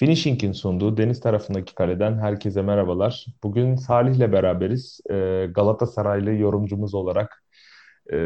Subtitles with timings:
[0.00, 3.26] Finishing'in sunduğu deniz tarafındaki kaleden herkese merhabalar.
[3.42, 5.00] Bugün Salih'le beraberiz.
[5.10, 7.42] Ee, Galatasaraylı yorumcumuz olarak
[8.12, 8.16] e,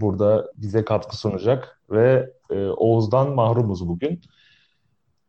[0.00, 4.20] burada bize katkı sunacak ve e, Oğuz'dan mahrumuz bugün.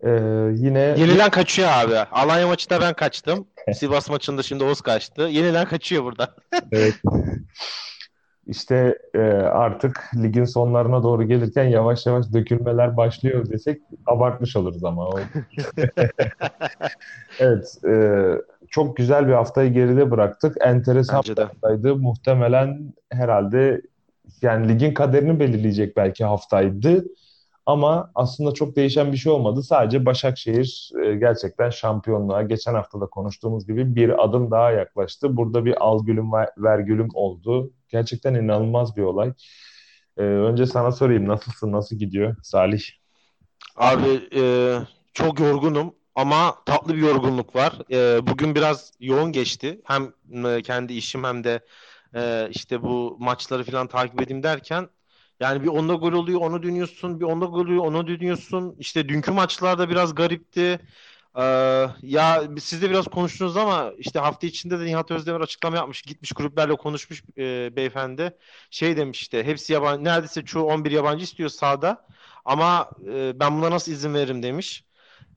[0.04, 0.10] Ee,
[0.54, 1.96] yine Yenilen kaçıyor abi.
[1.96, 3.48] Alanya maçında ben kaçtım.
[3.74, 5.22] Sivas maçında şimdi Oğuz kaçtı.
[5.22, 6.36] Yenilen kaçıyor burada.
[6.72, 6.96] evet.
[8.50, 15.10] İşte e, artık ligin sonlarına doğru gelirken yavaş yavaş dökülmeler başlıyor desek abartmış oluruz ama.
[17.40, 17.94] evet, e,
[18.70, 20.58] çok güzel bir haftayı geride bıraktık.
[20.62, 21.96] Enteresan bir haftaydı.
[21.96, 23.82] Muhtemelen herhalde
[24.42, 27.06] yani ligin kaderini belirleyecek belki haftaydı.
[27.66, 29.64] Ama aslında çok değişen bir şey olmadı.
[29.64, 35.38] Sadece Başakşehir e, gerçekten şampiyonluğa geçen hafta da konuştuğumuz gibi bir adım daha yaklaştı.
[35.38, 37.72] Burada bir al gülüm ver gülüm oldu.
[37.90, 39.34] Gerçekten inanılmaz bir olay.
[40.18, 42.82] E, önce sana sorayım nasılsın, nasıl gidiyor Salih?
[43.76, 44.44] Abi e,
[45.14, 47.74] çok yorgunum ama tatlı bir yorgunluk var.
[47.92, 49.82] E, bugün biraz yoğun geçti.
[49.84, 50.14] Hem
[50.46, 51.60] e, kendi işim hem de
[52.16, 54.90] e, işte bu maçları falan takip edeyim derken
[55.40, 57.20] yani bir onda gol oluyor onu dönüyorsun.
[57.20, 58.76] Bir onda gol oluyor onu dönüyorsun.
[58.80, 60.80] İşte dünkü maçlarda biraz garipti.
[61.38, 61.42] Ee,
[62.02, 66.02] ya siz de biraz konuştunuz ama işte hafta içinde de Nihat Özdemir açıklama yapmış.
[66.02, 68.38] Gitmiş kulüplerle konuşmuş e, beyefendi.
[68.72, 72.06] Şey demiş işte hepsi yabancı neredeyse çoğu 11 yabancı istiyor sahada.
[72.46, 74.84] Ama e, ben buna nasıl izin veririm demiş.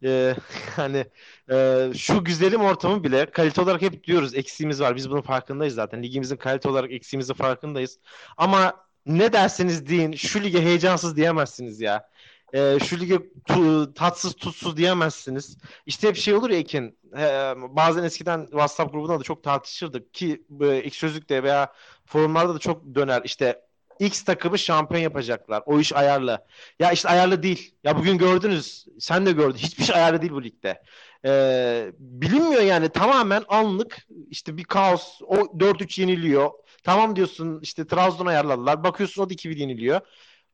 [0.04, 0.36] E,
[0.76, 1.06] hani
[1.50, 4.96] e, şu güzelim ortamı bile kalite olarak hep diyoruz eksiğimiz var.
[4.96, 6.02] Biz bunun farkındayız zaten.
[6.02, 7.98] Ligimizin kalite olarak eksiğimizin farkındayız.
[8.36, 8.74] Ama
[9.06, 12.08] ne derseniz deyin şu lige heyecansız diyemezsiniz ya.
[12.54, 15.58] Ee, şu lige tu, tatsız tutsuz diyemezsiniz.
[15.86, 16.98] İşte hep şey olur ya Ekin.
[17.18, 21.72] E, bazen eskiden WhatsApp grubunda da çok tartışırdık ki e, ilk sözlükte veya
[22.06, 23.22] forumlarda da çok döner.
[23.24, 23.62] İşte
[23.98, 25.62] X takımı şampiyon yapacaklar.
[25.66, 26.46] O iş ayarlı.
[26.78, 27.74] Ya işte ayarlı değil.
[27.84, 28.86] Ya bugün gördünüz.
[29.00, 29.58] Sen de gördün.
[29.58, 30.82] Hiçbir şey ayarlı değil bu ligde.
[31.24, 32.88] Ee, bilinmiyor yani.
[32.88, 35.20] Tamamen anlık işte bir kaos.
[35.22, 36.50] O 4-3 yeniliyor.
[36.82, 38.84] Tamam diyorsun işte Trabzon ayarladılar.
[38.84, 40.00] Bakıyorsun o da 2-1 yeniliyor.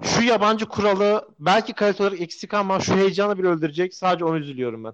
[0.03, 3.95] Şu yabancı kuralı belki kalite olarak eksik ama şu heyecanı bile öldürecek.
[3.95, 4.93] Sadece onu üzülüyorum ben.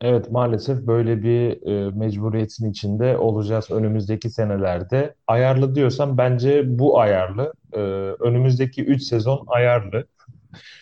[0.00, 5.14] Evet maalesef böyle bir e, mecburiyetin içinde olacağız önümüzdeki senelerde.
[5.26, 7.52] Ayarlı diyorsam bence bu ayarlı.
[7.72, 7.78] E,
[8.20, 10.06] önümüzdeki 3 sezon ayarlı.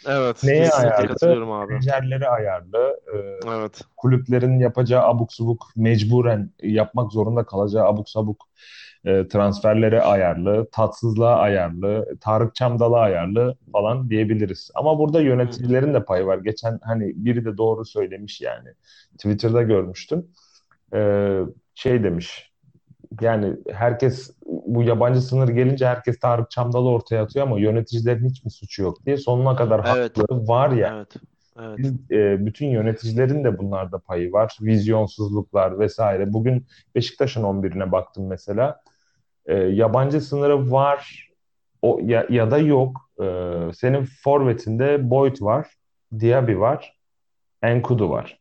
[0.07, 1.09] Evet, Neye ayarlı?
[1.09, 1.73] katılıyorum abi.
[1.73, 3.01] Menajerlere ayarlı.
[3.15, 3.17] E,
[3.49, 3.81] evet.
[3.97, 8.49] Kulüplerin yapacağı abuk subuk, mecburen yapmak zorunda kalacağı abuk sabuk
[9.05, 14.71] e, transferlere ayarlı, tatsızlığa ayarlı, Tarık Çamdal'a ayarlı falan diyebiliriz.
[14.75, 16.39] Ama burada yöneticilerin de payı var.
[16.39, 18.69] Geçen hani biri de doğru söylemiş yani.
[19.13, 20.27] Twitter'da görmüştüm.
[20.95, 21.41] E,
[21.75, 22.53] şey demiş.
[23.21, 28.51] Yani herkes bu yabancı sınır gelince herkes Tarık Çamdal'ı ortaya atıyor ama yöneticilerin hiç mi
[28.51, 30.19] suçu yok diye sonuna kadar evet.
[30.19, 30.95] hakları var ya.
[30.97, 31.17] Evet.
[31.61, 31.79] Evet.
[31.79, 34.57] Biz, e, bütün yöneticilerin de bunlarda payı var.
[34.61, 36.33] Vizyonsuzluklar vesaire.
[36.33, 38.81] Bugün Beşiktaş'ın 11'ine baktım mesela
[39.47, 41.29] e, yabancı sınırı var
[41.83, 43.11] o ya, ya da yok.
[43.23, 43.25] E,
[43.75, 45.67] senin forvetinde Boyd var,
[46.21, 46.97] Diaby var,
[47.63, 48.39] Enkudu var.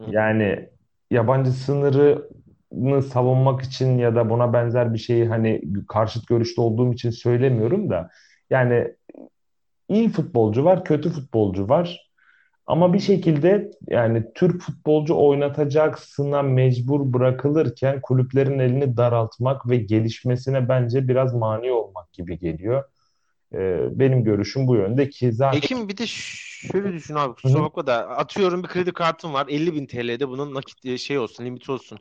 [0.00, 0.04] Hı.
[0.10, 0.68] Yani
[1.10, 7.10] yabancı sınırını savunmak için ya da buna benzer bir şeyi hani karşıt görüşte olduğum için
[7.10, 8.10] söylemiyorum da
[8.50, 8.94] yani
[9.88, 12.10] iyi futbolcu var, kötü futbolcu var.
[12.66, 21.08] Ama bir şekilde yani Türk futbolcu oynatacaksına mecbur bırakılırken kulüplerin elini daraltmak ve gelişmesine bence
[21.08, 22.84] biraz mani olmak gibi geliyor.
[23.54, 25.58] Ee, benim görüşüm bu yönde ki zaten...
[25.58, 29.74] Ekim bir de şöyle düşün abi kusura bakma da atıyorum bir kredi kartın var 50
[29.74, 31.98] bin TL'de bunun nakit e, şey olsun limit olsun.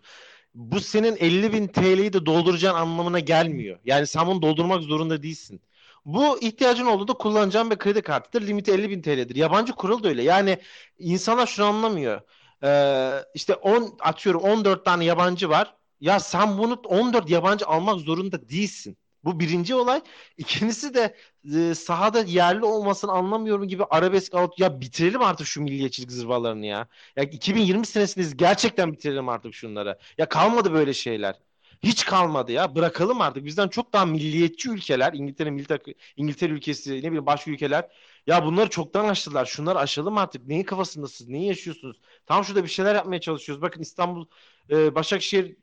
[0.56, 3.80] Bu senin 50 bin TL'yi de dolduracağın anlamına gelmiyor.
[3.85, 5.62] Yani sen bunu doldurmak zorunda değilsin.
[6.06, 8.47] Bu ihtiyacın olduğunda kullanacağın bir kredi kartıdır.
[8.47, 9.36] Limiti 50 bin TL'dir.
[9.36, 10.24] Yabancı kural da öyle.
[10.24, 10.58] Yani
[11.00, 12.22] insanlar şunu anlamıyor.
[12.64, 15.75] Ee, işte 10 atıyorum 14 tane yabancı var.
[16.01, 18.98] Ya sen bunu 14 yabancı almak zorunda değilsin.
[19.24, 20.01] Bu birinci olay.
[20.38, 21.16] İkincisi de
[21.56, 24.60] e, sahada yerli olmasını anlamıyorum gibi arabesk out.
[24.60, 26.88] Ya bitirelim artık şu milliyetçilik zırvalarını ya.
[27.16, 28.38] Ya 2020 senesindeyiz.
[28.38, 29.98] Gerçekten bitirelim artık şunları.
[30.18, 31.36] Ya kalmadı böyle şeyler.
[31.83, 32.75] Hiç kalmadı ya.
[32.75, 33.45] Bırakalım artık.
[33.45, 37.89] Bizden çok daha milliyetçi ülkeler, İngiltere milli İngiltere ülkesi, ne bileyim başka ülkeler.
[38.27, 39.45] Ya bunları çoktan aştılar.
[39.45, 40.47] Şunları aşalım artık.
[40.47, 41.30] Neyin kafasındasınız?
[41.30, 42.01] Neyi yaşıyorsunuz?
[42.25, 43.62] Tam şurada bir şeyler yapmaya çalışıyoruz.
[43.62, 44.25] Bakın İstanbul,
[44.69, 45.56] e, Başakşehir,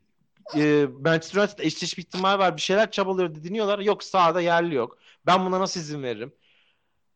[0.57, 2.57] e, Manchester United eşleşme ihtimali var.
[2.57, 3.79] Bir şeyler çabalıyor deniyorlar.
[3.79, 4.97] Yok sahada yerli yok.
[5.25, 6.33] Ben buna nasıl izin veririm?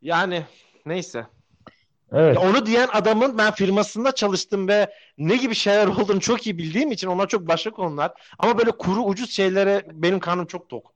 [0.01, 0.45] Yani
[0.85, 1.27] neyse.
[2.11, 2.37] Evet.
[2.37, 7.07] Onu diyen adamın ben firmasında çalıştım ve ne gibi şeyler olduğunu çok iyi bildiğim için
[7.07, 8.11] onlar çok başka konular.
[8.39, 10.93] Ama böyle kuru ucuz şeylere benim karnım çok tok.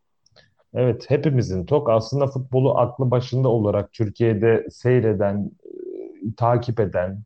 [0.73, 1.89] Evet hepimizin tok.
[1.89, 7.23] Aslında futbolu aklı başında olarak Türkiye'de seyreden, e, takip eden,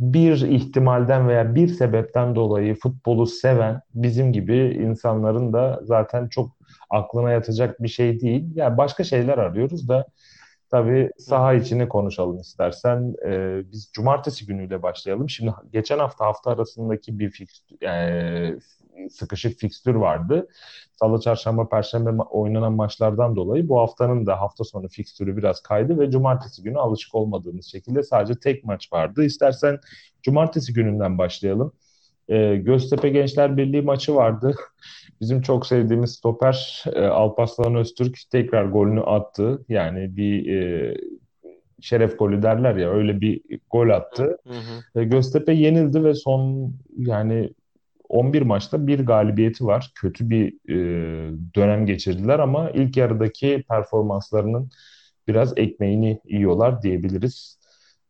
[0.00, 6.56] bir ihtimalden veya bir sebepten dolayı futbolu seven bizim gibi insanların da zaten çok
[6.90, 8.44] aklına yatacak bir şey değil.
[8.54, 10.06] Yani başka şeyler arıyoruz da
[10.70, 13.14] tabii saha içini konuşalım istersen.
[13.26, 15.30] Ee, biz cumartesi günüyle başlayalım.
[15.30, 17.48] Şimdi geçen hafta hafta arasındaki bir fix,
[17.80, 18.58] yani
[19.10, 20.48] sıkışık fikstür vardı.
[20.92, 26.10] Salı, çarşamba, perşembe oynanan maçlardan dolayı bu haftanın da hafta sonu fikstürü biraz kaydı ve
[26.10, 29.24] cumartesi günü alışık olmadığımız şekilde sadece tek maç vardı.
[29.24, 29.78] İstersen
[30.22, 31.72] cumartesi gününden başlayalım.
[32.28, 34.54] E, Göztepe Gençler Birliği maçı vardı.
[35.20, 39.64] Bizim çok sevdiğimiz stoper e, Alparslan Öztürk tekrar golünü attı.
[39.68, 40.94] Yani bir e,
[41.80, 43.40] şeref golü derler ya öyle bir
[43.70, 44.38] gol attı.
[44.46, 45.00] Hı hı.
[45.00, 47.50] E, Göztepe yenildi ve son yani
[48.08, 49.92] 11 maçta bir galibiyeti var.
[49.94, 50.76] Kötü bir e,
[51.54, 54.70] dönem geçirdiler ama ilk yarıdaki performanslarının
[55.28, 57.58] biraz ekmeğini yiyorlar diyebiliriz.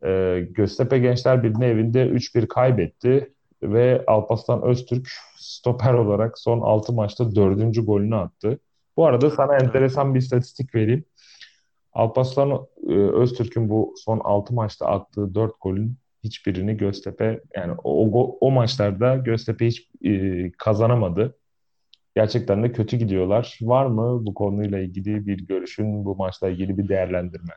[0.04, 3.32] E, Göztepe Gençler Birliği evinde 3-1 kaybetti
[3.62, 7.86] ve Alpaslan Öztürk stoper olarak son 6 maçta 4.
[7.86, 8.58] golünü attı.
[8.96, 11.04] Bu arada sana enteresan bir istatistik vereyim.
[11.92, 18.38] Alpaslan e, Öztürk'ün bu son 6 maçta attığı 4 golün hiçbirini Göztepe yani o, o,
[18.40, 21.38] o maçlarda Göztepe hiç e, kazanamadı.
[22.16, 23.58] Gerçekten de kötü gidiyorlar.
[23.62, 27.52] Var mı bu konuyla ilgili bir görüşün, bu maçla ilgili bir değerlendirme?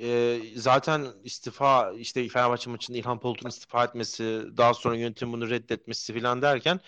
[0.00, 6.20] E, zaten istifa işte Fenerbahçe maçında İlhan Polut'un istifa etmesi daha sonra yönetim bunu reddetmesi
[6.20, 6.80] falan derken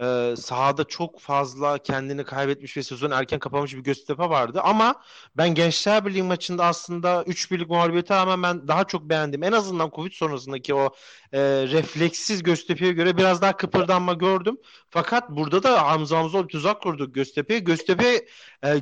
[0.00, 5.02] e, sahada çok fazla kendini kaybetmiş ve sezon erken kapamış bir Göztepe vardı ama
[5.36, 9.42] ben Gençler Birliği maçında aslında 3 birlik mağlubiyete rağmen ben daha çok beğendim.
[9.42, 10.94] En azından Covid sonrasındaki o
[11.32, 14.56] e, refleksiz Göztepe'ye göre biraz daha kıpırdanma gördüm.
[14.90, 17.60] Fakat burada da Hamza Hamzoğlu tuzak kurdu Göztepe'ye.
[17.60, 18.26] Göztepe
[18.64, 18.80] e,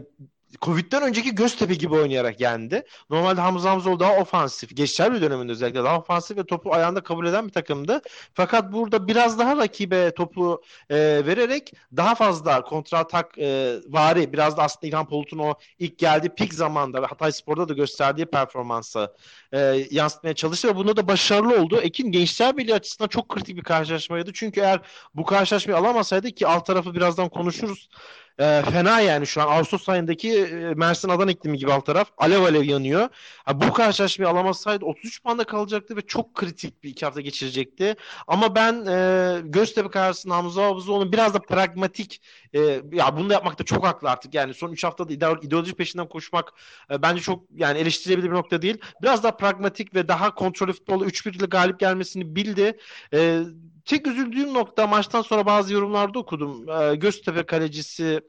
[0.62, 2.82] Covid'den önceki Göztepe gibi oynayarak yendi.
[3.10, 4.76] Normalde Hamza Hamzoğlu daha ofansif.
[4.76, 8.00] Geçer bir döneminde özellikle daha ofansif ve topu ayağında kabul eden bir takımdı.
[8.34, 10.96] Fakat burada biraz daha rakibe topu e,
[11.26, 16.28] vererek daha fazla kontra atak e, vari biraz da aslında İlhan Polut'un o ilk geldiği
[16.28, 19.14] pik zamanda ve Hatay Spor'da da gösterdiği performansı
[19.52, 19.58] e,
[19.90, 21.80] yansıtmaya çalıştı ve bunda da başarılı oldu.
[21.80, 24.32] Ekin Gençler Birliği açısından çok kritik bir karşılaşmaydı.
[24.34, 24.80] Çünkü eğer
[25.14, 27.88] bu karşılaşmayı alamasaydı ki alt tarafı birazdan konuşuruz
[28.38, 32.42] e, fena yani şu an Ağustos ayındaki e, Mersin Adana iklimi gibi alt taraf alev
[32.42, 33.08] alev yanıyor.
[33.44, 37.96] Ha, bu karşılaşmayı alamasaydı 33 puanda kalacaktı ve çok kritik bir iki hafta geçirecekti.
[38.26, 42.22] Ama ben e, Göztepe karşısında Hamza Abuzoğlu'nun biraz da pragmatik
[42.54, 44.34] e, ya bunu da yapmakta çok haklı artık.
[44.34, 45.12] Yani son 3 haftada
[45.42, 46.52] ideoloji peşinden koşmak
[46.90, 48.78] e, bence çok yani eleştirilebilir bir nokta değil.
[49.02, 52.78] Biraz daha pragmatik ve daha kontrollü futbolu 3-1 ile galip gelmesini bildi.
[53.14, 53.42] E,
[53.88, 56.68] Tek üzüldüğüm nokta maçtan sonra bazı yorumlarda okudum.
[56.68, 58.20] Ee, Göztepe kalecisi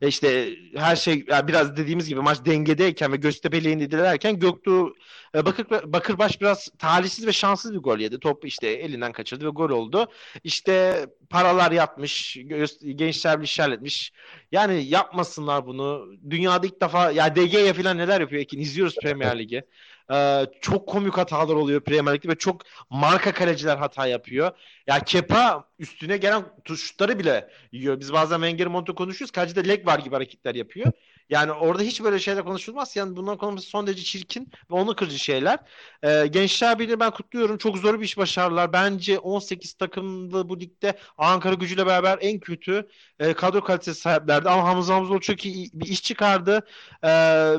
[0.00, 4.94] e, işte her şey yani biraz dediğimiz gibi maç dengedeyken ve Göztepe lehine dilerken Göktuğ
[5.34, 8.20] e, Bakır, Bakırbaş biraz talihsiz ve şanssız bir gol yedi.
[8.20, 10.06] Top işte elinden kaçırdı ve gol oldu.
[10.44, 12.38] İşte paralar yatmış,
[12.94, 14.12] gençler bir işaretmiş.
[14.52, 16.08] Yani yapmasınlar bunu.
[16.30, 19.62] Dünyada ilk defa ya DG'ye falan neler yapıyor Ekin izliyoruz Premier Ligi.
[20.12, 24.50] Ee, çok komik hatalar oluyor Premier Lig'de ve çok marka kaleciler hata yapıyor.
[24.86, 28.00] Ya Kepa üstüne gelen tuşları bile yiyor.
[28.00, 29.32] Biz bazen Wenger Monto konuşuyoruz.
[29.32, 30.92] Kaleci leg var gibi hareketler yapıyor.
[31.30, 32.96] Yani orada hiç böyle şeyler konuşulmaz.
[32.96, 35.58] Yani bundan konuşması son derece çirkin ve onu kırıcı şeyler.
[36.02, 37.58] Ee, Gençler Birliği ben kutluyorum.
[37.58, 38.72] Çok zor bir iş başarılar.
[38.72, 42.88] Bence 18 takımlı bu ligde Ankara gücüyle beraber en kötü
[43.18, 44.48] e, kadro kalitesi sahiplerdi.
[44.48, 46.66] Ama Hamza Hamzoğlu çok iyi bir iş çıkardı.
[47.04, 47.08] E,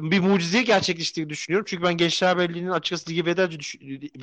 [0.01, 1.65] bir mucizeyi gerçekleştiğini düşünüyorum.
[1.69, 3.50] Çünkü ben Gençler Birliği'nin açıkçası lige veda,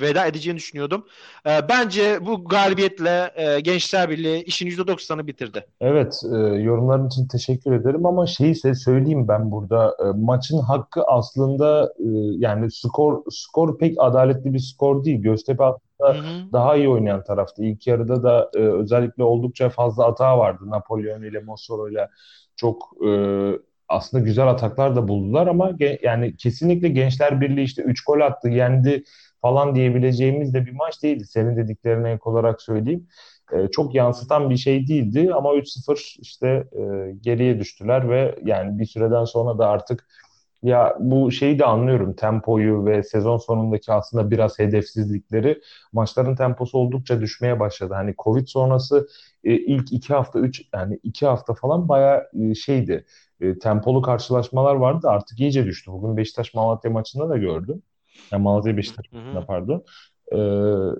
[0.01, 1.05] veda edeceğini düşünüyordum.
[1.45, 5.65] E, bence bu galibiyetle e, Gençler Birliği işin %90'ını bitirdi.
[5.81, 9.97] Evet, e, yorumların için teşekkür ederim ama şeyi söyleyeyim ben burada.
[9.99, 15.21] E, maçın hakkı aslında e, yani skor skor pek adaletli bir skor değil.
[15.21, 16.53] Göztepe aslında hı hı.
[16.53, 17.63] daha iyi oynayan taraftı.
[17.63, 20.63] İlk yarıda da e, özellikle oldukça fazla hata vardı.
[20.67, 22.09] Napolyon ile Mossoro ile
[22.55, 23.09] çok e,
[23.89, 28.49] aslında güzel ataklar da buldular ama ge- yani kesinlikle Gençler Birliği işte 3 gol attı,
[28.49, 29.03] yendi
[29.41, 31.25] falan diyebileceğimiz de bir maç değildi.
[31.25, 33.07] Senin dediklerine ek olarak söyleyeyim.
[33.53, 38.85] E, çok yansıtan bir şey değildi ama 3-0 işte e, geriye düştüler ve yani bir
[38.85, 40.07] süreden sonra da artık
[40.63, 45.61] ya bu şeyi de anlıyorum tempoyu ve sezon sonundaki aslında biraz hedefsizlikleri
[45.93, 47.93] maçların temposu oldukça düşmeye başladı.
[47.93, 49.07] Hani Covid sonrası
[49.43, 53.05] e, ilk iki hafta üç yani iki hafta falan bayağı e, şeydi
[53.41, 55.91] e, tempolu karşılaşmalar vardı artık iyice düştü.
[55.91, 57.81] Bugün Beşiktaş Malatya maçında da gördüm.
[58.31, 59.83] Yani Malatya Beşiktaş maçında pardon.
[60.31, 60.39] E,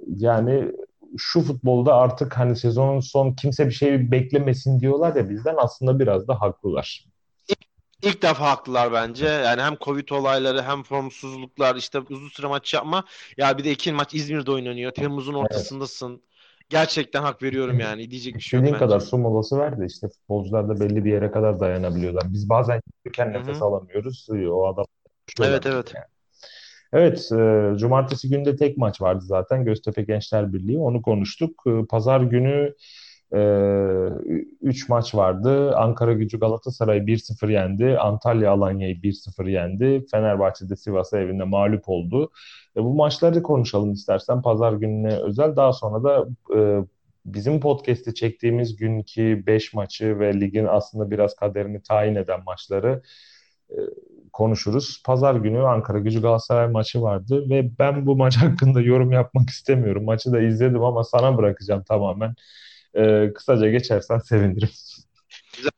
[0.08, 0.72] yani
[1.18, 6.27] şu futbolda artık hani sezonun son kimse bir şey beklemesin diyorlar ya bizden aslında biraz
[6.27, 7.06] da haklılar.
[8.01, 9.25] ilk defa haklılar bence.
[9.25, 13.04] Yani hem Covid olayları hem formsuzluklar işte uzun süre maç yapma.
[13.38, 14.92] Ya bir de iki maç İzmir'de oynanıyor.
[14.92, 16.12] Temmuz'un ortasındasın.
[16.12, 16.35] Evet.
[16.70, 18.12] Gerçekten hak veriyorum yani.
[18.12, 21.32] Diyecek bir şey yok kadar su molası ver de işte futbolcular da belli bir yere
[21.32, 22.24] kadar dayanabiliyorlar.
[22.34, 24.28] Biz bazen yürürken nefes alamıyoruz.
[24.52, 24.86] O adam
[25.42, 25.94] Evet evet.
[25.96, 26.06] Yani.
[26.94, 30.78] Evet, e, cumartesi günde tek maç vardı zaten Göztepe Gençler Birliği.
[30.78, 31.64] Onu konuştuk.
[31.68, 32.76] E, Pazar günü
[33.32, 35.75] 3 e, maç vardı.
[35.75, 37.98] Ankara Gücü Galatasaray 1-0 yendi.
[38.00, 40.05] Antalya Alanya'yı 1-0 yendi.
[40.12, 42.32] Fenerbahçe'de Sivas'a evinde mağlup oldu.
[42.77, 45.55] E, bu maçları konuşalım istersen pazar gününe özel.
[45.55, 46.86] Daha sonra da e,
[47.25, 53.01] bizim podcast'i çektiğimiz günkü 5 maçı ve ligin aslında biraz kaderini tayin eden maçları
[53.70, 53.77] e,
[54.34, 55.03] konuşuruz.
[55.05, 60.05] Pazar günü Ankara Gücü Galatasaray maçı vardı ve ben bu maç hakkında yorum yapmak istemiyorum.
[60.05, 62.36] Maçı da izledim ama sana bırakacağım tamamen.
[62.96, 64.70] E, kısaca geçersen sevinirim.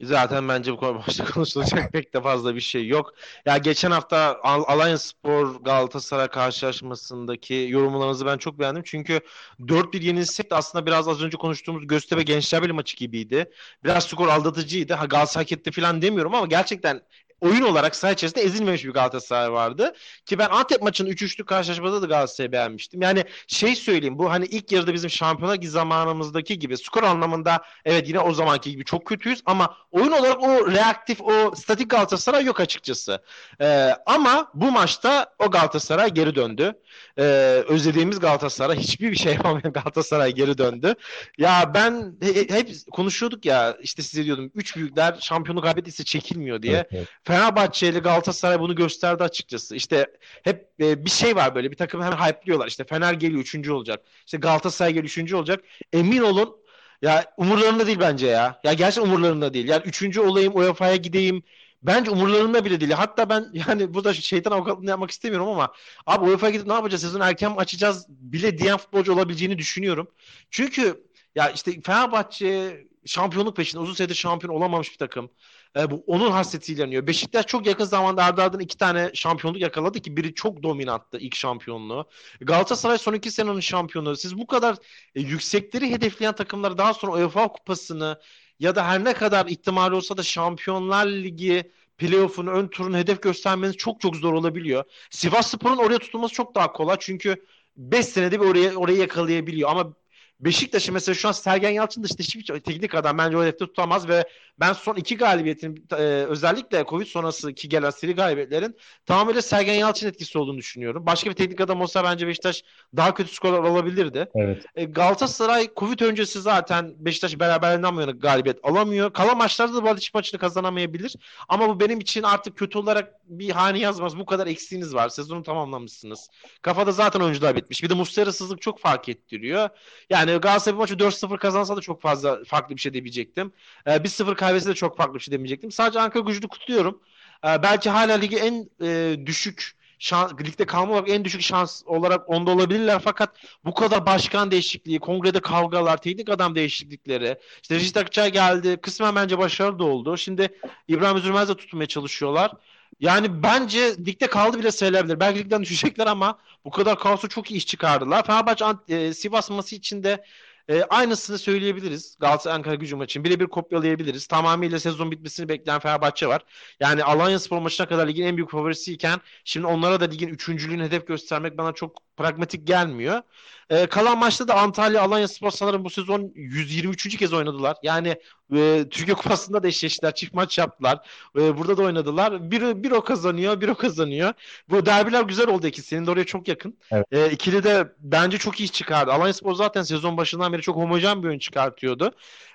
[0.02, 3.14] Zaten bence bu başta konuşulacak pek de fazla bir şey yok.
[3.46, 8.84] Ya geçen hafta Al Alanya Spor Galatasaray karşılaşmasındaki yorumlarınızı ben çok beğendim.
[8.86, 9.20] Çünkü
[9.60, 13.52] 4-1 yenilsek de aslında biraz az önce konuştuğumuz Göztepe Gençler Birliği maçı gibiydi.
[13.84, 14.94] Biraz skor aldatıcıydı.
[14.94, 17.02] Ha Galatasaray etti falan demiyorum ama gerçekten
[17.42, 19.94] oyun olarak saha içerisinde ezilmemiş bir Galatasaray vardı.
[20.26, 23.02] Ki ben Antep maçının 3-3'lük karşılaşmada da Galatasaray'ı beğenmiştim.
[23.02, 28.20] Yani şey söyleyeyim bu hani ilk yarıda bizim şampiyonlar zamanımızdaki gibi skor anlamında evet yine
[28.20, 33.22] o zamanki gibi çok kötüyüz ama oyun olarak o reaktif o statik Galatasaray yok açıkçası.
[33.62, 36.74] Ee, ama bu maçta o Galatasaray geri döndü.
[37.18, 37.24] Ee,
[37.68, 40.96] özlediğimiz Galatasaray hiçbir bir şey yapamayan Galatasaray geri döndü.
[41.38, 42.18] Ya ben
[42.50, 46.74] hep konuşuyorduk ya işte size diyordum 3 büyükler şampiyonluk kaybettiyse çekilmiyor diye.
[46.74, 47.08] Evet, evet.
[47.28, 49.76] Fenerbahçe ile Galatasaray bunu gösterdi açıkçası.
[49.76, 50.06] İşte
[50.44, 52.68] hep e, bir şey var böyle bir takım hemen hype'liyorlar.
[52.68, 54.06] İşte Fener geliyor üçüncü olacak.
[54.26, 55.64] İşte Galatasaray geliyor üçüncü olacak.
[55.94, 56.56] Emin olun
[57.02, 58.60] ya umurlarında değil bence ya.
[58.64, 59.68] Ya gerçekten umurlarında değil.
[59.68, 61.44] Yani üçüncü olayım UEFA'ya gideyim.
[61.84, 62.92] Bence umurlarında bile değil.
[62.92, 65.74] Hatta ben yani burada şeytan avukatlığını yapmak istemiyorum ama
[66.06, 67.02] abi UEFA'ya gidip ne yapacağız?
[67.02, 70.08] Sezon erken açacağız bile diyen futbolcu olabileceğini düşünüyorum.
[70.52, 71.04] Çünkü
[71.36, 75.30] ya işte Fenerbahçe şampiyonluk peşinde uzun süredir şampiyon olamamış bir takım.
[75.78, 77.08] E, bu onun hasretiyle yanıyor.
[77.08, 81.36] Beşiktaş çok yakın zamanda ardı ardına iki tane şampiyonluk yakaladı ki biri çok dominanttı ilk
[81.36, 82.06] şampiyonluğu.
[82.42, 84.16] Galatasaray son iki senenin şampiyonu.
[84.16, 84.76] Siz bu kadar
[85.16, 88.20] e, yüksekleri hedefleyen takımları daha sonra UEFA kupasını
[88.60, 93.78] ya da her ne kadar ihtimali olsa da Şampiyonlar Ligi playoff'un ön turunu hedef göstermeniz
[93.78, 94.84] çok çok zor olabiliyor.
[95.10, 97.46] Sivas Spor'un oraya tutulması çok daha kolay çünkü
[97.78, 99.94] 5 senede bir oraya orayı yakalayabiliyor ama
[100.40, 104.26] Beşiktaş'ı mesela şu an Sergen Yalçın dışında hiçbir teknik adam bence o hedefte tutamaz ve
[104.60, 108.76] ben son iki galibiyetin e, özellikle Covid sonrası ki gelen seri galibiyetlerin
[109.06, 111.06] tamamıyla Sergen Yalçın etkisi olduğunu düşünüyorum.
[111.06, 112.64] Başka bir teknik adam olsa bence Beşiktaş
[112.96, 114.30] daha kötü skorlar alabilirdi.
[114.36, 114.66] Evet.
[114.76, 119.14] E, Galatasaray Covid öncesi zaten Beşiktaş beraberliğinden bu yana galibiyet alamıyor.
[119.14, 121.16] Kalan maçlarda da hiç maçını kazanamayabilir.
[121.50, 124.18] Ama bu benim için artık kötü olarak bir hane yazmaz.
[124.18, 125.10] Bu kadar eksiğiniz var.
[125.10, 126.30] Sezonu tamamlamışsınız.
[126.62, 127.84] Kafada zaten oyuncular bitmiş.
[127.84, 129.70] Bir de Muslera'sızlık çok fark ettiriyor.
[130.10, 133.52] Yani Galatasaray bu maçı 4-0 kazansa da çok fazla farklı bir şey demeyecektim.
[133.86, 135.72] E, 1-0 kaybetse de çok farklı bir şey demeyecektim.
[135.72, 137.02] Sadece Ankara gücünü kutluyorum.
[137.44, 142.30] E, belki hala ligi en e, düşük şans, ligde kalma olarak en düşük şans olarak
[142.30, 143.30] onda olabilirler fakat
[143.66, 149.38] bu kadar başkan değişikliği, kongrede kavgalar, teknik adam değişiklikleri, işte Rişit Akçay geldi, kısmen bence
[149.38, 150.18] başarılı da oldu.
[150.18, 150.50] Şimdi
[150.88, 152.52] İbrahim Üzülmez de tutmaya çalışıyorlar.
[153.00, 155.20] Yani bence ligde kaldı bile sayılabilir.
[155.20, 158.26] Belki ligden düşecekler ama bu kadar kaosu çok iyi iş çıkardılar.
[158.26, 160.24] Fenerbahçe e, Sivas maçı içinde
[160.70, 162.18] e, aynısını söyleyebiliriz.
[162.20, 164.28] Galatasaray Ankara gücü maçın birebir kopyalayabiliriz.
[164.28, 166.42] Tamamıyla sezon bitmesini bekleyen Fenerbahçe var.
[166.80, 171.08] Yani Alanya Spor maçına kadar ligin en büyük favorisiyken şimdi onlara da ligin üçüncülüğünü hedef
[171.08, 173.22] göstermek bana çok pragmatik gelmiyor.
[173.70, 177.18] E, kalan maçta da Antalya Alanya Spor sanırım bu sezon 123.
[177.18, 177.78] kez oynadılar.
[177.84, 178.16] Yani
[178.56, 180.16] e, Türkiye Kupası'nda da eşleştiler.
[180.16, 181.08] Çift maç yaptılar.
[181.38, 182.52] E, burada da oynadılar.
[182.52, 184.34] Bir, bir o kazanıyor, bir o kazanıyor.
[184.70, 186.78] Bu derbiler güzel oldu ikisinin de oraya çok yakın.
[186.92, 187.06] Evet.
[187.12, 189.12] E, ikili de bence çok iyi çıkardı.
[189.12, 192.12] Alanya Spor zaten sezon başından beri çok homojen bir oyun çıkartıyordu.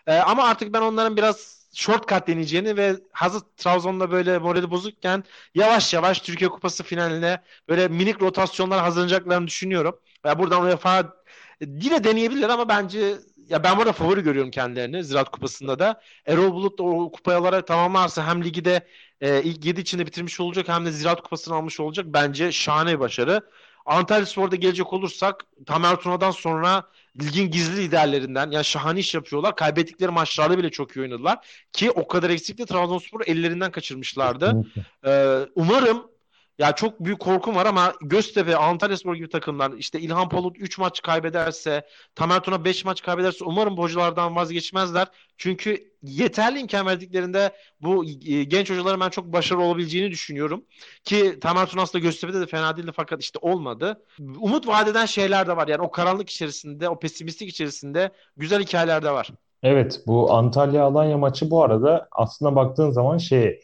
[0.06, 5.24] E, ama artık ben onların biraz shortcut deneyeceğini ve hazır Trabzon'da böyle morali bozukken
[5.54, 9.98] yavaş yavaş Türkiye Kupası finaline böyle minik rotasyonlar hazırlanacaklarını düşünüyorum.
[10.24, 11.16] Ya buradan UEFA
[11.60, 16.00] yine deneyebilirler ama bence ya ben burada favori görüyorum kendilerini Ziraat Kupası'nda da.
[16.26, 18.86] Erol Bulut da o kupayalara tamamlarsa hem ligde
[19.20, 22.06] e, ilk 7 içinde bitirmiş olacak hem de Ziraat Kupası'nı almış olacak.
[22.08, 23.40] Bence şahane bir başarı.
[23.86, 26.84] Antalya Spor'da gelecek olursak Tamer Tuna'dan sonra
[27.20, 29.56] ligin gizli liderlerinden yani şahane iş yapıyorlar.
[29.56, 31.38] Kaybettikleri maçlarda bile çok iyi oynadılar.
[31.72, 34.62] Ki o kadar eksikli Trabzonspor'u ellerinden kaçırmışlardı.
[35.06, 36.11] Ee, umarım
[36.58, 41.02] ya çok büyük korkum var ama Göztepe, Antalyaspor gibi takımlar işte İlhan Palut 3 maç
[41.02, 45.08] kaybederse, Tamer Tuna 5 maç kaybederse umarım bu hocalardan vazgeçmezler.
[45.36, 50.64] Çünkü yeterli imkan verdiklerinde bu e, genç hocaların ben çok başarılı olabileceğini düşünüyorum.
[51.04, 54.02] Ki Tamer Tuna aslında Göztepe'de de fena değildi fakat işte olmadı.
[54.18, 55.68] Umut vadeden şeyler de var.
[55.68, 59.30] Yani o karanlık içerisinde, o pesimistik içerisinde güzel hikayeler de var.
[59.62, 63.60] Evet, bu Antalya-Alanya maçı bu arada aslında baktığın zaman şey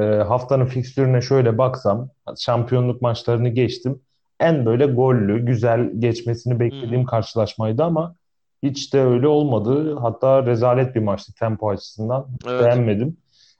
[0.00, 2.08] e, haftanın fikstürüne şöyle baksam
[2.38, 4.00] şampiyonluk maçlarını geçtim.
[4.40, 7.10] En böyle gollü, güzel geçmesini beklediğim Hı-hı.
[7.10, 8.14] karşılaşmaydı ama
[8.62, 9.96] hiç de öyle olmadı.
[9.96, 12.26] Hatta rezalet bir maçtı tempo açısından.
[12.46, 12.64] Evet.
[12.64, 13.16] Beğenmedim.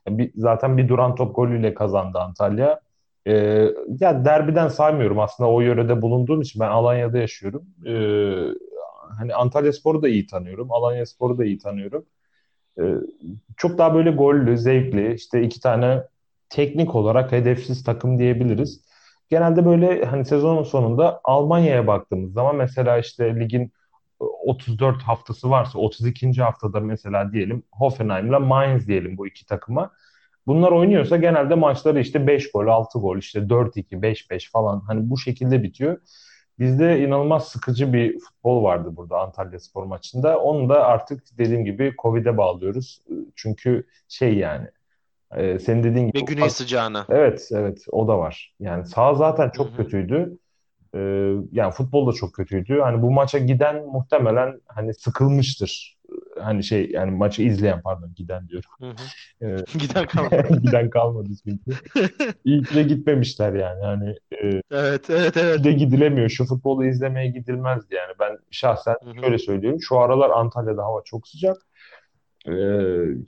[0.09, 2.81] Bir, zaten bir duran top golüyle kazandı Antalya.
[3.27, 3.35] E,
[4.01, 7.67] ya derbiden saymıyorum aslında o yörede bulunduğum için ben Alanya'da yaşıyorum.
[7.87, 7.93] E,
[9.19, 10.73] hani Antalyaspor'u da iyi tanıyorum.
[10.73, 12.05] Alanyaspor'u da iyi tanıyorum.
[12.81, 12.83] E,
[13.57, 16.03] çok daha böyle gollü, zevkli, işte iki tane
[16.53, 18.85] teknik olarak hedefsiz takım diyebiliriz.
[19.31, 23.73] Genelde böyle hani sezonun sonunda Almanya'ya baktığımız zaman mesela işte ligin
[24.19, 26.43] 34 haftası varsa 32.
[26.43, 29.91] haftada mesela diyelim Hoffenheim'la Mainz diyelim bu iki takıma.
[30.47, 35.19] Bunlar oynuyorsa genelde maçları işte 5 gol, 6 gol, işte 4-2, 5-5 falan hani bu
[35.19, 35.99] şekilde bitiyor.
[36.59, 40.39] Bizde inanılmaz sıkıcı bir futbol vardı burada Antalya Spor maçında.
[40.39, 43.03] Onu da artık dediğim gibi Covid'e bağlıyoruz.
[43.37, 44.69] Çünkü şey yani
[45.37, 46.19] e, senin dediğin gibi...
[46.19, 47.07] Ve güney sıcağına.
[47.09, 48.55] Evet, evet o da var.
[48.61, 49.77] Yani sağ zaten çok Hı-hı.
[49.77, 50.39] kötüydü.
[50.95, 52.81] Ee, yani futbol da çok kötüydü.
[52.81, 55.99] Hani bu maça giden muhtemelen hani sıkılmıştır.
[56.41, 58.71] Hani şey yani maçı izleyen pardon giden diyorum.
[58.81, 59.47] Hı hı.
[59.47, 60.61] Ee, giden kalmadı.
[60.63, 61.71] giden kalmadı çünkü.
[62.69, 63.85] Ki de gitmemişler yani.
[63.85, 65.65] Hani e, Evet, evet, evet.
[65.65, 66.29] de gidilemiyor.
[66.29, 68.13] Şu futbolu izlemeye gidilmezdi yani.
[68.21, 69.21] Ben şahsen hı hı.
[69.21, 69.81] şöyle söylüyorum.
[69.83, 71.57] Şu aralar Antalya'da hava çok sıcak.
[72.47, 72.53] Ee,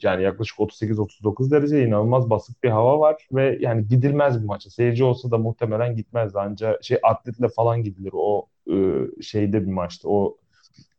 [0.03, 4.71] yani yaklaşık 38-39 derece inanılmaz basık bir hava var ve yani gidilmez bir maça.
[4.71, 6.39] Seyirci olsa da muhtemelen gitmezdi.
[6.39, 8.11] Ancak şey atletle falan gidilir.
[8.13, 8.75] O e,
[9.23, 10.09] şeyde bir maçtı.
[10.09, 10.37] O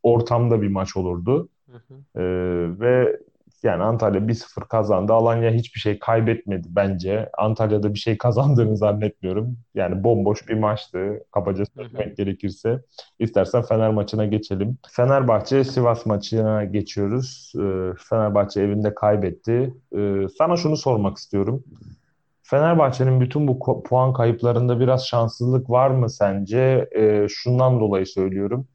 [0.02, 1.48] ortamda bir maç olurdu.
[1.70, 2.20] Hı hı.
[2.20, 3.20] Ee, ve
[3.66, 5.12] yani Antalya 1-0 kazandı.
[5.12, 7.30] Alanya hiçbir şey kaybetmedi bence.
[7.38, 9.56] Antalya'da bir şey kazandığını zannetmiyorum.
[9.74, 11.24] Yani bomboş bir maçtı.
[11.32, 12.80] Kabaca söylemek gerekirse.
[13.18, 14.78] İstersen Fener maçına geçelim.
[14.90, 17.52] Fenerbahçe Sivas maçına geçiyoruz.
[17.56, 19.74] Ee, Fenerbahçe evinde kaybetti.
[19.96, 21.64] Ee, sana şunu sormak istiyorum.
[22.42, 26.88] Fenerbahçe'nin bütün bu puan kayıplarında biraz şanssızlık var mı sence?
[26.96, 28.66] Ee, şundan dolayı söylüyorum.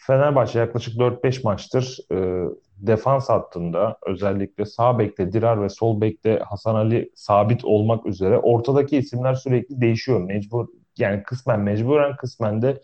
[0.00, 6.74] Fenerbahçe yaklaşık 4-5 maçtır e, defans hattında özellikle sağ bekte Dirar ve sol bekte Hasan
[6.74, 10.20] Ali sabit olmak üzere ortadaki isimler sürekli değişiyor.
[10.20, 12.80] Mecbur yani kısmen mecburen kısmen de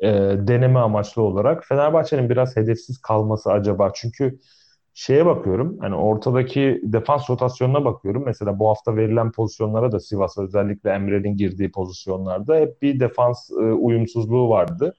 [0.00, 1.64] e, deneme amaçlı olarak.
[1.64, 4.38] Fenerbahçe'nin biraz hedefsiz kalması acaba çünkü
[4.94, 8.22] şeye bakıyorum hani ortadaki defans rotasyonuna bakıyorum.
[8.26, 13.54] Mesela bu hafta verilen pozisyonlara da Sivas özellikle Emre'nin girdiği pozisyonlarda hep bir defans e,
[13.54, 14.94] uyumsuzluğu vardı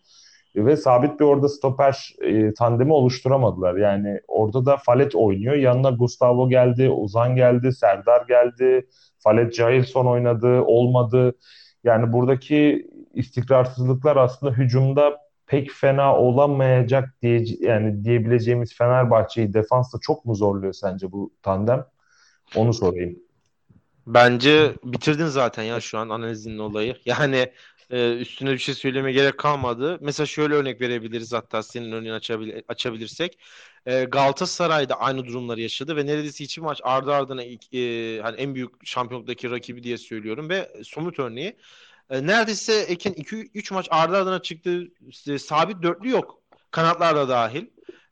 [0.55, 3.75] ve sabit bir orada stoper e, tandemi oluşturamadılar.
[3.75, 5.55] Yani orada da Falet oynuyor.
[5.55, 8.87] Yanına Gustavo geldi, Ozan geldi, Serdar geldi.
[9.19, 11.35] Falet Jailson oynadı, olmadı.
[11.83, 20.35] Yani buradaki istikrarsızlıklar aslında hücumda pek fena olamayacak diye yani diyebileceğimiz Fenerbahçe'yi defansta çok mu
[20.35, 21.85] zorluyor sence bu tandem?
[22.55, 23.19] Onu sorayım.
[24.07, 26.95] Bence bitirdin zaten ya şu an analizinin olayı.
[27.05, 27.51] Yani
[27.91, 29.97] e, üstüne bir şey söyleme gerek kalmadı.
[30.01, 33.39] Mesela şöyle örnek verebiliriz hatta senin önünü açabil açabilirsek.
[33.85, 38.37] E, Galatasaray da aynı durumları yaşadı ve neredeyse hiçbir maç ardı ardına ilk, e, hani
[38.37, 41.57] en büyük şampiyonluktaki rakibi diye söylüyorum ve somut örneği
[42.09, 46.41] e, neredeyse Ekin 2-3 maç ardı ardına çıktı işte, sabit dörtlü yok.
[46.71, 47.65] Kanatlar da dahil.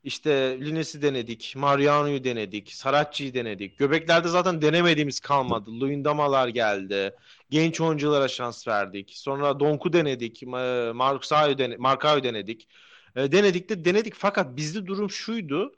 [0.04, 3.78] İşte Lines'i denedik, Mariano'yu denedik, Saracchi'yi denedik.
[3.78, 5.70] Göbeklerde zaten denemediğimiz kalmadı.
[5.80, 7.14] Luyendamalar geldi.
[7.50, 9.12] Genç oyunculara şans verdik.
[9.14, 11.78] Sonra Donk'u denedik, denedik.
[11.80, 12.68] Markao'yu denedik.
[13.16, 15.72] E, denedik de denedik fakat bizde durum şuydu.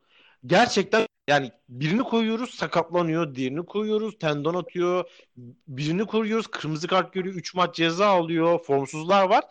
[0.47, 5.05] Gerçekten yani birini koyuyoruz sakatlanıyor, diğerini koyuyoruz tendon atıyor,
[5.69, 9.45] birini koyuyoruz kırmızı kart görüyor, 3 maç ceza alıyor, formsuzlar var.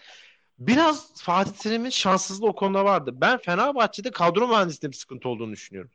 [0.67, 3.11] Biraz Fatih Terim'in şanssızlığı o konuda vardı.
[3.13, 5.91] Ben Fenerbahçe'de kadro mühendisliğinde bir sıkıntı olduğunu düşünüyorum.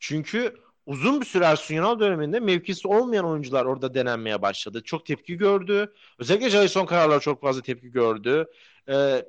[0.00, 0.56] Çünkü
[0.86, 4.82] uzun bir süre Ersun Yanal döneminde mevkisi olmayan oyuncular orada denenmeye başladı.
[4.84, 5.92] Çok tepki gördü.
[6.18, 8.46] Özellikle Jason kararlar çok fazla tepki gördü.
[8.88, 9.24] Ee,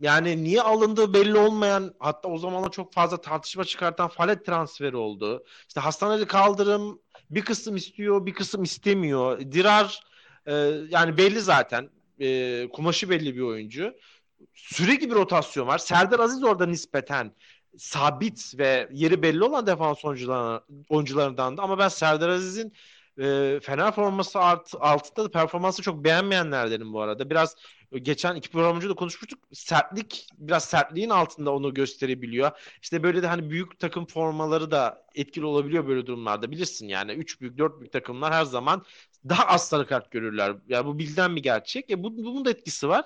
[0.00, 5.44] yani niye alındığı belli olmayan hatta o zamanlar çok fazla tartışma çıkartan Falet transferi oldu.
[5.68, 9.40] İşte hastaneli kaldırım bir kısım istiyor bir kısım istemiyor.
[9.40, 10.00] Dirar
[10.46, 10.52] e,
[10.90, 13.94] yani belli zaten e, kumaşı belli bir oyuncu
[14.56, 15.78] sürekli bir rotasyon var.
[15.78, 17.32] Serdar Aziz orada nispeten
[17.78, 20.04] sabit ve yeri belli olan defans
[20.88, 22.72] oyuncularından, da ama ben Serdar Aziz'in
[23.18, 27.30] e, Fener forması art, altında da performansı çok beğenmeyenlerdenim bu arada.
[27.30, 27.56] Biraz
[28.02, 29.38] geçen iki program önce de konuşmuştuk.
[29.52, 32.50] Sertlik biraz sertliğin altında onu gösterebiliyor.
[32.82, 36.50] İşte böyle de hani büyük takım formaları da etkili olabiliyor böyle durumlarda.
[36.50, 38.84] Bilirsin yani 3 büyük 4 büyük takımlar her zaman
[39.28, 40.56] daha az sarı kart görürler.
[40.68, 41.90] Yani bu bilden bir gerçek.
[41.90, 43.04] E, bu, bunun da etkisi var.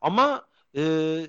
[0.00, 0.82] Ama e,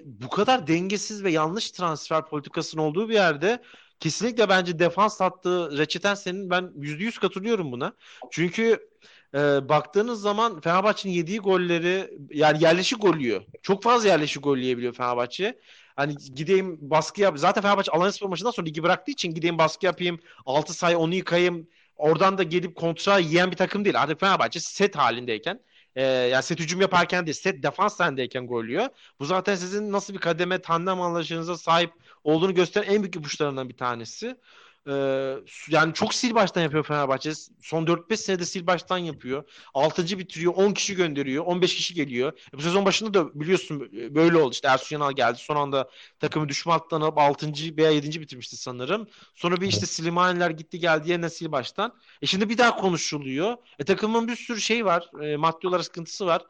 [0.05, 3.63] bu kadar dengesiz ve yanlış transfer politikasının olduğu bir yerde
[3.99, 7.93] kesinlikle bence defans hattığı reçeten senin ben %100 katılıyorum buna.
[8.31, 8.89] Çünkü
[9.33, 13.43] e, baktığınız zaman Fenerbahçe'nin yediği golleri yani yerleşik gol yiyor.
[13.61, 15.59] Çok fazla yerleşik gol yiyebiliyor Fenerbahçe.
[15.95, 17.37] Hani gideyim baskı yap.
[17.37, 20.19] Zaten Fenerbahçe Alanyaspor maçından sonra ligi bıraktığı için gideyim baskı yapayım.
[20.45, 21.67] 6 sayı onu yıkayım.
[21.97, 24.01] Oradan da gelip kontra yiyen bir takım değil.
[24.01, 25.59] Artık Fenerbahçe set halindeyken
[25.95, 28.89] e, yani set hücum yaparken değil set defans halindeyken gol yiyor.
[29.19, 31.91] Bu zaten sizin nasıl bir kademe tandem anlaşınıza sahip
[32.23, 34.35] olduğunu gösteren en büyük ipuçlarından bir tanesi.
[34.87, 35.35] Ee,
[35.69, 37.31] yani çok sil baştan yapıyor Fenerbahçe.
[37.61, 39.43] Son 4-5 senede sil baştan yapıyor.
[39.73, 40.19] 6.
[40.19, 40.53] bitiriyor.
[40.55, 41.45] 10 kişi gönderiyor.
[41.45, 42.39] 15 kişi geliyor.
[42.53, 44.51] E, bu sezon başında da biliyorsun e, böyle oldu.
[44.53, 45.37] İşte Ersun Yanal geldi.
[45.37, 47.77] Son anda takımı düşme hattından alıp 6.
[47.77, 48.21] veya 7.
[48.21, 49.07] bitirmişti sanırım.
[49.35, 51.93] Sonra bir işte Slimaniler gitti geldi yerine sil baştan.
[52.21, 53.57] E şimdi bir daha konuşuluyor.
[53.79, 55.23] E takımın bir sürü şey var.
[55.23, 56.41] E, maddi olarak sıkıntısı var.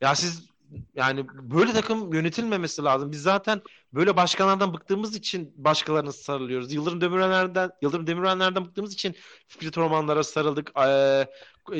[0.00, 0.51] Ya siz
[0.94, 3.12] yani böyle takım yönetilmemesi lazım.
[3.12, 3.62] Biz zaten
[3.94, 6.72] böyle başkanlardan bıktığımız için başkalarına sarılıyoruz.
[6.72, 9.14] Yıldırım Demirörenlerden Yıldırım Demirörenlerden bıktığımız için
[9.48, 10.70] Fikret Ormanlara sarıldık.
[10.78, 11.26] Ee,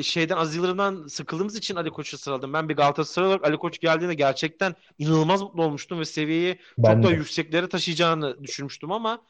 [0.03, 2.53] şeyden Aziz Yıldırım'dan sıkıldığımız için Ali Koç'a sarıldım.
[2.53, 6.97] Ben bir Galatasaray olarak Ali Koç geldiğinde gerçekten inanılmaz mutlu olmuştum ve seviyeyi ben çok
[6.99, 7.03] de.
[7.03, 9.21] daha yükseklere taşıyacağını düşünmüştüm ama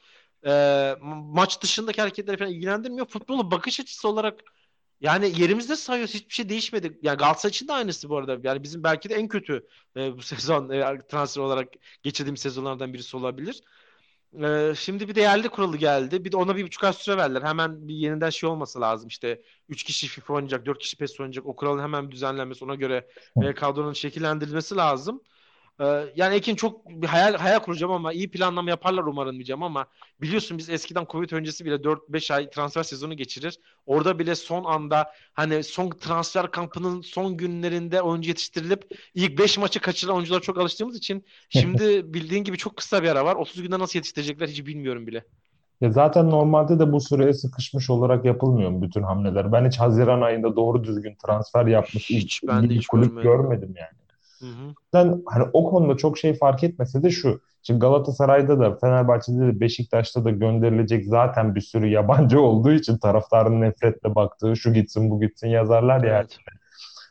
[0.46, 0.96] e,
[1.34, 3.08] maç dışındaki hareketleri falan ilgilendirmiyor.
[3.08, 4.40] Futbolu bakış açısı olarak
[5.04, 6.14] yani yerimizde sayıyoruz.
[6.14, 7.00] Hiçbir şey değişmedi.
[7.02, 8.38] Yani Galatasaray için de aynısı bu arada.
[8.44, 11.70] Yani bizim belki de en kötü e, bu sezon e, transfer olarak
[12.04, 13.62] geçirdiğim sezonlardan birisi olabilir.
[14.44, 16.26] E, şimdi bir de yerli kuralı geldi.
[16.26, 17.42] Bir de ona bir buçuk ay süre verdiler.
[17.42, 19.08] Hemen bir yeniden şey olması lazım.
[19.08, 21.46] İşte 3 kişi FIFA oynayacak, 4 kişi PES oynayacak.
[21.46, 23.08] O kuralın hemen düzenlenmesi, ona göre
[23.42, 25.22] e, kadronun şekillendirilmesi lazım.
[25.82, 29.86] Ee, yani Ekin çok bir hayal hayal kuracağım ama iyi planlama yaparlar umarım diyeceğim ama
[30.22, 33.60] biliyorsun biz eskiden Covid öncesi bile 4-5 ay transfer sezonu geçirir.
[33.86, 39.80] Orada bile son anda hani son transfer kampının son günlerinde oyuncu yetiştirilip ilk 5 maçı
[39.80, 43.36] kaçıran oyunculara çok alıştığımız için şimdi bildiğin gibi çok kısa bir ara var.
[43.36, 45.24] 30 günde nasıl yetiştirecekler hiç bilmiyorum bile.
[45.82, 49.52] Ya zaten normalde de bu süreye sıkışmış olarak yapılmıyor bütün hamleler?
[49.52, 53.32] Ben hiç Haziran ayında doğru düzgün transfer yapmış hiç, ben de hiç kulüp görmedim.
[53.32, 54.03] görmedim yani.
[54.44, 57.42] Hı hani o konuda çok şey fark etmese de şu.
[57.64, 63.62] Şimdi Galatasaray'da da Fenerbahçe'de de Beşiktaş'ta da gönderilecek zaten bir sürü yabancı olduğu için taraftarın
[63.62, 66.20] nefretle baktığı şu gitsin bu gitsin yazarlar ya.
[66.20, 66.38] Evet.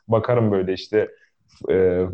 [0.09, 1.11] Bakarım böyle işte
[1.71, 2.07] e,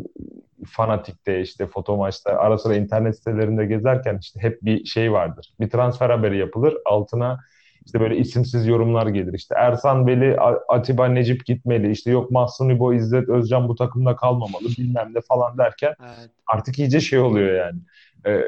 [0.67, 5.53] Fanatik'te işte foto maçta ara sıra internet sitelerinde gezerken işte hep bir şey vardır.
[5.59, 6.77] Bir transfer haberi yapılır.
[6.85, 7.39] Altına
[7.85, 9.33] işte böyle isimsiz yorumlar gelir.
[9.33, 10.37] İşte Ersan Veli,
[10.67, 11.91] Atiba Necip gitmeli.
[11.91, 16.29] İşte yok Mahsun İbo, İzzet Özcan bu takımda kalmamalı bilmem ne falan derken evet.
[16.47, 17.79] artık iyice şey oluyor yani.
[18.25, 18.41] Ee,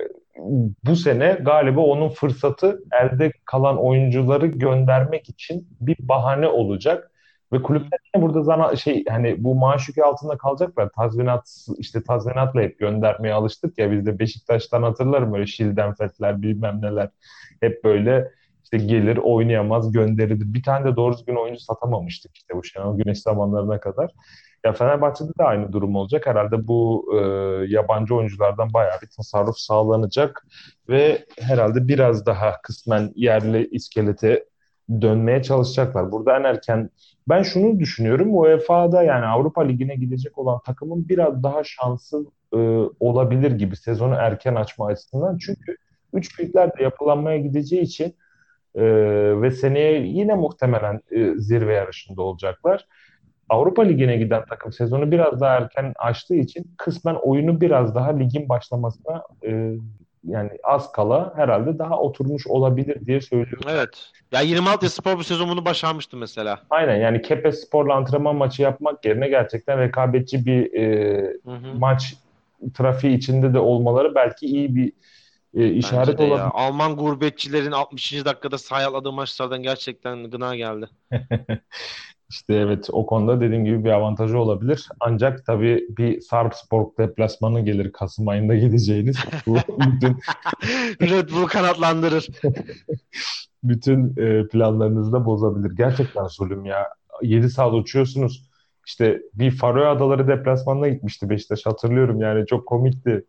[0.84, 7.12] bu sene galiba onun fırsatı elde kalan oyuncuları göndermek için bir bahane olacak.
[7.54, 10.90] Ve kulüpler burada zana şey hani bu maaş yükü altında kalacaklar.
[10.90, 17.10] Tazminat işte tazminatla hep göndermeye alıştık ya biz de Beşiktaş'tan hatırlarım böyle Şildenfetler bilmem neler
[17.62, 18.32] hep böyle
[18.72, 20.54] işte gelir oynayamaz gönderilir.
[20.54, 24.12] Bir tane de doğru düzgün oyuncu satamamıştık işte bu Şenol Güneş zamanlarına kadar.
[24.66, 26.28] Ya Fenerbahçe'de de aynı durum olacak.
[26.28, 27.20] Herhalde bu e,
[27.68, 30.48] yabancı oyunculardan bayağı bir tasarruf sağlanacak
[30.90, 34.46] ve herhalde biraz daha kısmen yerli iskelete
[35.02, 36.12] dönmeye çalışacaklar.
[36.12, 36.90] Burada en erken
[37.30, 38.38] ben şunu düşünüyorum.
[38.38, 42.58] UEFA'da yani Avrupa Ligi'ne gidecek olan takımın biraz daha şansı e,
[43.00, 45.38] olabilir gibi sezonu erken açma açısından.
[45.38, 45.76] Çünkü
[46.14, 48.16] üç büyükler de yapılanmaya gideceği için
[48.76, 48.84] e,
[49.42, 52.86] ve seneye yine muhtemelen e, zirve yarışında olacaklar.
[53.50, 58.50] Avrupa Ligi'ne giden takım sezonu biraz daha erken açtığı için kısmen oyunu biraz daha ligin
[58.50, 59.72] başlamasına e,
[60.24, 63.70] yani az kala herhalde daha oturmuş olabilir diye söylüyorum.
[63.70, 64.12] Evet.
[64.32, 66.60] Ya 26 Spor bu sezon bunu başarmıştı mesela.
[66.70, 71.80] Aynen yani Kepes Spor'la antrenman maçı yapmak yerine gerçekten rekabetçi bir e, hı hı.
[71.80, 72.16] maç
[72.74, 74.94] trafiği içinde de olmaları belki iyi bir
[75.56, 76.20] e, işaret.
[76.20, 76.50] Ya.
[76.54, 78.26] Alman gurbetçilerin 60.
[78.26, 80.90] dakikada sayaladığı maçlardan gerçekten gına geldi.
[82.32, 84.90] İşte evet o konuda dediğim gibi bir avantajı olabilir.
[85.00, 89.18] Ancak tabii bir Sarpsborg deplasmanı gelir Kasım ayında gideceğiniz.
[89.48, 90.18] Bu bütün
[91.02, 92.28] Red Bull kanatlandırır.
[93.64, 95.76] bütün e, planlarınızı da bozabilir.
[95.78, 96.88] Gerçekten zulüm ya.
[97.22, 98.50] 7 saat uçuyorsunuz.
[98.88, 103.26] İşte bir Faroe Adaları deplasmanına gitmişti Beşiktaş hatırlıyorum yani çok komikti.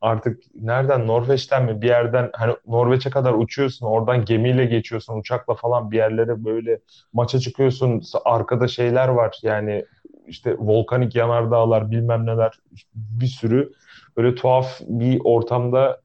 [0.00, 5.90] Artık nereden Norveç'ten mi bir yerden hani Norveç'e kadar uçuyorsun oradan gemiyle geçiyorsun uçakla falan
[5.90, 6.80] bir yerlere böyle
[7.12, 9.84] maça çıkıyorsun arkada şeyler var yani
[10.26, 12.52] işte volkanik yanardağlar bilmem neler
[12.94, 13.72] bir sürü
[14.16, 16.00] böyle tuhaf bir ortamda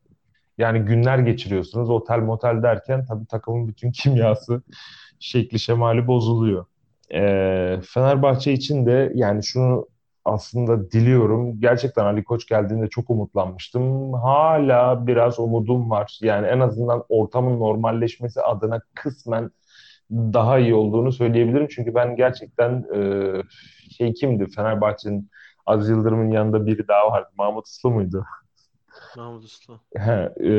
[0.58, 4.62] yani günler geçiriyorsunuz otel motel derken tabii takımın bütün kimyası
[5.20, 6.66] şekli şemali bozuluyor.
[7.14, 9.88] Ee, Fenerbahçe için de yani şunu
[10.26, 11.60] aslında diliyorum.
[11.62, 14.14] Gerçekten Ali Koç geldiğinde çok umutlanmıştım.
[14.14, 16.20] Hala biraz umudum var.
[16.22, 19.52] Yani en azından ortamın normalleşmesi adına kısmen
[20.12, 21.68] daha iyi olduğunu söyleyebilirim.
[21.72, 23.34] Çünkü ben gerçekten e,
[23.98, 24.48] şey kimdi?
[24.56, 25.30] Fenerbahçe'nin
[25.66, 27.30] Aziz Yıldırım'ın yanında biri daha vardı.
[27.38, 28.26] Mahmut Uslu muydu?
[29.18, 29.80] Mahmut Uslu.
[29.98, 30.52] He, e,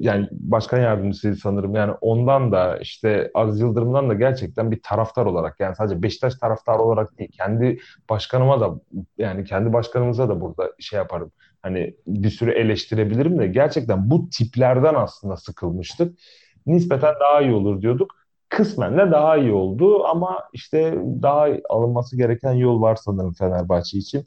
[0.00, 1.74] yani başkan yardımcısıydı sanırım.
[1.74, 6.78] Yani ondan da işte Aziz Yıldırım'dan da gerçekten bir taraftar olarak yani sadece Beşiktaş taraftarı
[6.78, 7.78] olarak değil kendi
[8.10, 8.74] başkanıma da
[9.18, 11.32] yani kendi başkanımıza da burada şey yaparım.
[11.62, 16.18] Hani bir sürü eleştirebilirim de gerçekten bu tiplerden aslında sıkılmıştık.
[16.66, 18.14] Nispeten daha iyi olur diyorduk.
[18.48, 24.26] Kısmen de daha iyi oldu ama işte daha alınması gereken yol var sanırım Fenerbahçe için.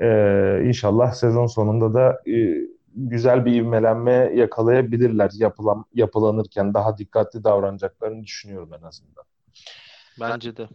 [0.00, 2.54] Ee, inşallah sezon sonunda da e,
[2.94, 9.24] güzel bir ivmelenme yakalayabilirler yapılan, yapılanırken daha dikkatli davranacaklarını düşünüyorum en azından.
[10.20, 10.68] Bence de.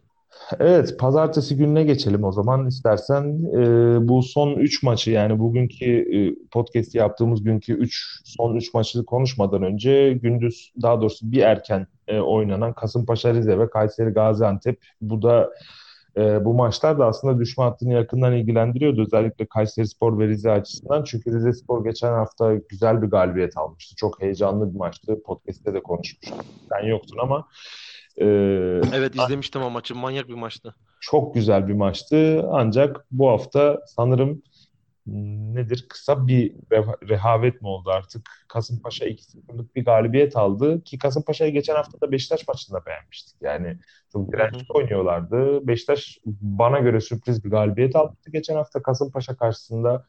[0.59, 3.23] Evet, pazartesi gününe geçelim o zaman istersen.
[3.53, 9.05] E, bu son 3 maçı yani bugünkü e, podcast yaptığımız günkü 3 son 3 maçı
[9.05, 15.21] konuşmadan önce gündüz daha doğrusu bir erken e, oynanan Kasımpaşa Rize ve Kayseri Gaziantep bu
[15.21, 15.49] da
[16.17, 19.01] e, bu maçlar da aslında düşme hattını yakından ilgilendiriyordu.
[19.01, 21.03] Özellikle Kayserispor ve Rize açısından.
[21.03, 23.95] Çünkü Rizespor geçen hafta güzel bir galibiyet almıştı.
[23.95, 25.23] Çok heyecanlı bir maçtı.
[25.25, 26.45] Podcast'te de konuşmuştuk.
[26.69, 27.47] Sen yoktun ama
[28.17, 28.25] e,
[28.93, 29.95] Evet izlemiştim o maçı.
[29.95, 30.75] Manyak bir maçtı.
[31.01, 32.45] Çok güzel bir maçtı.
[32.51, 34.41] Ancak bu hafta sanırım
[35.55, 35.85] nedir?
[35.89, 36.53] Kısa bir
[37.09, 38.29] rehavet mi oldu artık?
[38.47, 43.41] Kasımpaşa 2-0'lık bir galibiyet aldı ki Kasımpaşa'yı geçen hafta da Beşiktaş maçında beğenmiştik.
[43.41, 43.77] Yani
[44.13, 45.67] çok dirençli oynuyorlardı.
[45.67, 50.05] Beşiktaş bana göre sürpriz bir galibiyet aldı geçen hafta Kasımpaşa karşısında.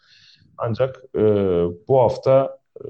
[0.58, 1.20] Ancak e,
[1.88, 2.86] bu hafta e,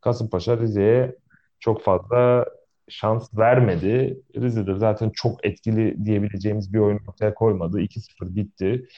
[0.00, 1.16] Kasımpaşa Rize'ye
[1.60, 2.46] çok fazla
[2.88, 4.20] şans vermedi.
[4.36, 7.80] Rize'de zaten çok etkili diyebileceğimiz bir oyun ortaya koymadı.
[7.80, 8.88] 2-0 bitti.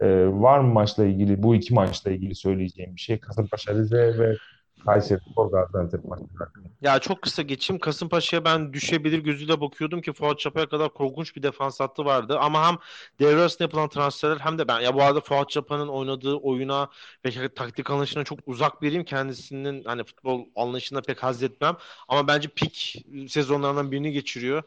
[0.00, 3.18] Ee, var mı maçla ilgili, bu iki maçla ilgili söyleyeceğim bir şey?
[3.18, 4.36] Kasımpaşa Rize ve
[4.84, 6.68] Kayseri Spor Gaziantep maçı hakkında.
[6.80, 7.80] Ya çok kısa geçeyim.
[7.80, 12.38] Kasımpaşa'ya ben düşebilir gözüyle bakıyordum ki Fuat Çapa'ya kadar korkunç bir defans hattı vardı.
[12.38, 12.76] Ama hem
[13.20, 16.88] devre arasında yapılan transferler hem de ben ya bu arada Fuat Çapa'nın oynadığı oyuna
[17.24, 19.04] ve taktik anlayışına çok uzak biriyim.
[19.04, 21.76] Kendisinin hani futbol anlayışına pek haz etmem.
[22.08, 24.62] Ama bence pik sezonlarından birini geçiriyor.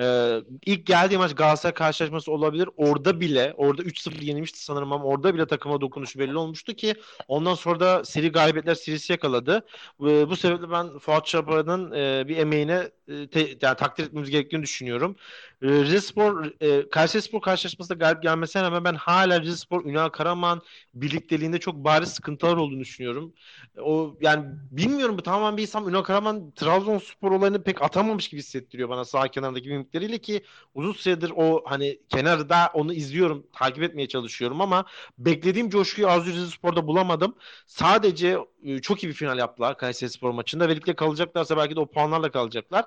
[0.00, 2.68] Ee, ilk geldiği maç Galatasaray karşılaşması olabilir.
[2.76, 6.94] Orada bile, orada 3-0 yenilmişti sanırım ama orada bile takıma dokunuşu belli olmuştu ki
[7.28, 9.66] ondan sonra da seri galibiyetler serisi yakaladı.
[10.02, 14.62] Ee, bu sebeple ben Fuat Çapa'nın e, bir emeğine e, te, yani takdir etmemiz gerektiğini
[14.62, 15.16] düşünüyorum.
[15.62, 20.62] E, Rizespor, e, Kayserispor karşılaşmasında galip gelmesine rağmen ben hala Rizespor, Ünal Karaman
[20.94, 23.34] birlikteliğinde çok bariz sıkıntılar olduğunu düşünüyorum.
[23.78, 28.88] O yani bilmiyorum bu tamamen bir insan Ünal Karaman Trabzonspor olayını pek atamamış gibi hissettiriyor
[28.88, 30.42] bana sağ kenardaki mimikleriyle ki
[30.74, 34.84] uzun süredir o hani kenarda onu izliyorum, takip etmeye çalışıyorum ama
[35.18, 37.34] beklediğim coşkuyu Azur Rizespor'da bulamadım.
[37.66, 41.86] Sadece e, çok iyi bir final yaptılar Kayserispor maçında ve ligde kalacaklarsa belki de o
[41.90, 42.84] puanlarla kalacaklar.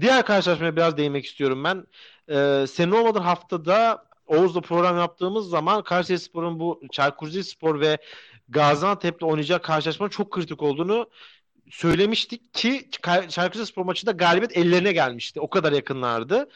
[0.00, 1.86] Diğer karşılaşmaya biraz değinmek istiyorum ben.
[2.30, 7.98] Ee, senin olmadan haftada Oğuz'la program yaptığımız zaman Kayserispor'un bu Çaykur Rizespor ve
[8.48, 11.10] Gaziantep'le oynayacak karşılaşmanın çok kritik olduğunu
[11.70, 12.88] söylemiştik ki
[13.28, 15.40] Çaykur Rizespor maçında galibiyet ellerine gelmişti.
[15.40, 16.48] O kadar yakınlardı.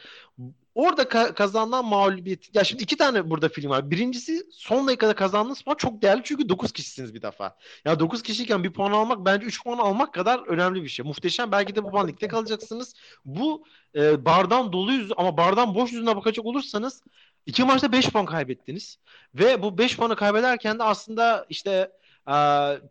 [0.79, 2.55] Orada ka- kazanılan mağlubiyet.
[2.55, 3.91] Ya şimdi iki tane burada film var.
[3.91, 7.57] Birincisi son dakikada kazandığınız puan çok değerli çünkü 9 kişisiniz bir defa.
[7.85, 11.05] Ya 9 kişiyken bir puan almak bence 3 puan almak kadar önemli bir şey.
[11.05, 11.53] Muhteşem.
[11.53, 12.95] Belki de bu puan ligde kalacaksınız.
[13.25, 13.65] Bu
[13.95, 17.03] e, bardan dolu yüzü ama bardan boş yüzüne bakacak olursanız
[17.47, 18.99] iki maçta 5 puan kaybettiniz.
[19.35, 21.93] Ve bu 5 puanı kaybederken de aslında işte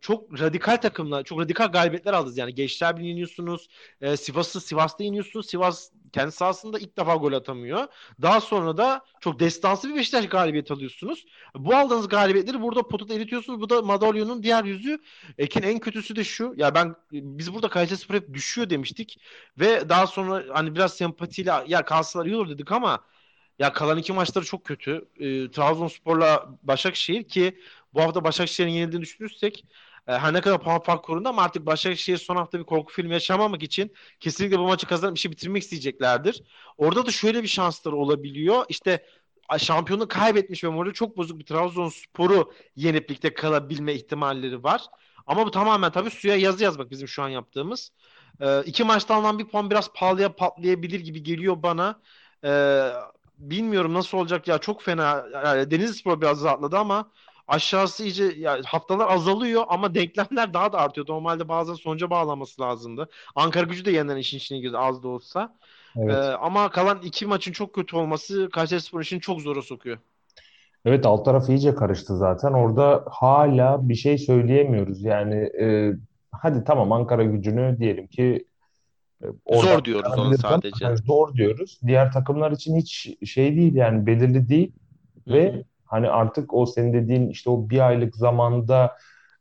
[0.02, 2.38] çok radikal takımla, çok radikal galibiyetler aldınız.
[2.38, 3.68] Yani Gençler Birliği'ni yeniyorsunuz.
[4.02, 5.50] E, Sivas'ı Sivas'ta yeniyorsunuz.
[5.50, 7.88] Sivas kendi sahasında ilk defa gol atamıyor.
[8.22, 11.26] Daha sonra da çok destansı bir Beşiktaş galibiyet alıyorsunuz.
[11.56, 13.62] Bu aldığınız galibiyetleri burada potada eritiyorsunuz.
[13.62, 15.00] Bu da madalyonun diğer yüzü.
[15.38, 16.54] Ekin en kötüsü de şu.
[16.58, 19.20] Ya ben biz burada Kayseri hep düşüyor demiştik.
[19.60, 23.04] Ve daha sonra hani biraz sempatiyle ya kalsalar iyi olur dedik ama
[23.60, 25.08] ya kalan iki maçları çok kötü.
[25.20, 27.60] E, Trabzonspor'la Başakşehir ki
[27.98, 29.66] bu hafta Başakşehir'in yenildiğini düşünürsek
[30.08, 33.14] e, her ne kadar puan fark korundu ama artık Başakşehir son hafta bir korku filmi
[33.14, 36.44] yaşamamak için kesinlikle bu maçı kazanıp işi bitirmek isteyeceklerdir.
[36.78, 38.66] Orada da şöyle bir şansları olabiliyor.
[38.70, 39.06] İşte
[39.58, 44.82] şampiyonu kaybetmiş ve morali çok bozuk bir Trabzonspor'u yenip ligde kalabilme ihtimalleri var.
[45.28, 47.92] Ama bu tamamen tabii suya yazı yazmak bizim şu an yaptığımız.
[48.42, 52.02] E, iki maçta alınan bir puan biraz pahalıya patlayabilir gibi geliyor bana.
[52.44, 52.52] E,
[53.38, 55.26] bilmiyorum nasıl olacak ya çok fena.
[55.46, 57.12] Yani Denizlispor biraz rahatladı ama
[57.48, 61.08] aşağısı iyice ya haftalar azalıyor ama denklemler daha da artıyor.
[61.08, 63.10] Normalde bazen sonuca bağlaması lazımdı.
[63.36, 65.56] Ankara gücü de yeniden işin içine girdi az da olsa.
[65.98, 66.16] Evet.
[66.16, 69.98] Ee, ama kalan iki maçın çok kötü olması Kayserispor için çok zora sokuyor.
[70.86, 72.54] Evet alt taraf iyice karıştı zaten.
[72.54, 75.04] Orada hala bir şey söyleyemiyoruz.
[75.04, 75.94] Yani e,
[76.32, 78.46] hadi tamam Ankara gücünü diyelim ki
[79.24, 79.28] e,
[79.62, 80.86] Zor diyoruz ama sadece.
[80.86, 81.80] hani zor diyoruz.
[81.88, 84.72] Diğer takımlar için hiç şey değil yani belirli değil.
[85.28, 85.64] Ve.
[85.88, 88.98] Hani artık o senin dediğin işte o bir aylık zamanda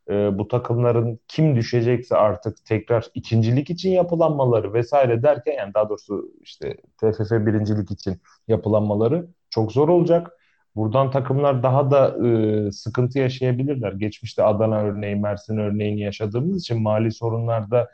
[0.09, 6.31] e, bu takımların kim düşecekse artık tekrar ikincilik için yapılanmaları vesaire derken yani daha doğrusu
[6.41, 10.31] işte TFF birincilik için yapılanmaları çok zor olacak.
[10.75, 12.27] Buradan takımlar daha da
[12.67, 13.91] e, sıkıntı yaşayabilirler.
[13.93, 17.89] Geçmişte Adana örneği, Mersin örneğini yaşadığımız için mali sorunlarda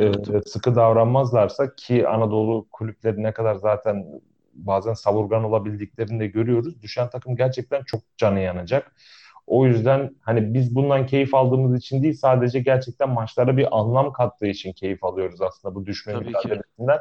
[0.00, 0.48] e, Evet.
[0.48, 4.06] sıkı davranmazlarsa ki Anadolu kulüpleri ne kadar zaten
[4.54, 6.82] bazen savurgan olabildiklerini de görüyoruz.
[6.82, 8.92] Düşen takım gerçekten çok canı yanacak.
[9.46, 14.46] O yüzden hani biz bundan keyif aldığımız için değil sadece gerçekten maçlara bir anlam kattığı
[14.46, 16.28] için keyif alıyoruz aslında bu düşme Tabii ki.
[16.28, 16.98] mücadelesinden.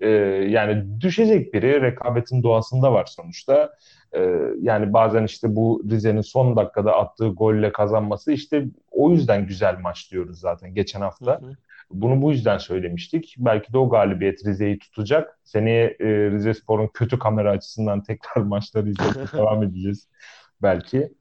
[0.00, 0.08] Ee,
[0.48, 3.72] yani düşecek biri rekabetin doğasında var sonuçta.
[4.12, 9.78] Ee, yani bazen işte bu Rize'nin son dakikada attığı golle kazanması işte o yüzden güzel
[9.78, 11.40] maç diyoruz zaten geçen Hı hafta.
[11.40, 11.56] hı.
[11.90, 13.34] Bunu bu yüzden söylemiştik.
[13.38, 15.38] Belki de o galibiyet Rize'yi tutacak.
[15.44, 20.08] Seneye e, Rizespor'un kötü kamera açısından tekrar maçları izlemeye devam edeceğiz
[20.62, 21.12] belki.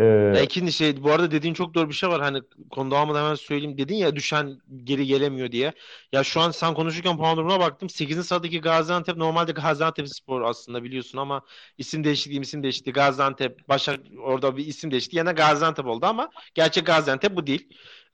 [0.00, 2.20] Ee, ikinci şey bu arada dediğin çok doğru bir şey var.
[2.20, 2.40] Hani
[2.70, 3.78] konu devamında hemen söyleyeyim.
[3.78, 5.72] Dedin ya düşen geri gelemiyor diye.
[6.12, 7.90] Ya şu an sen konuşurken puan durumuna baktım.
[7.90, 8.26] 8.
[8.26, 11.42] sıradaki Gaziantep normalde Gaziantepspor aslında biliyorsun ama
[11.78, 16.86] isim değişikliği isim değişikliği Gaziantep Başak orada bir isim değişikliği yine Gaziantep oldu ama gerçek
[16.86, 17.68] Gaziantep bu değil.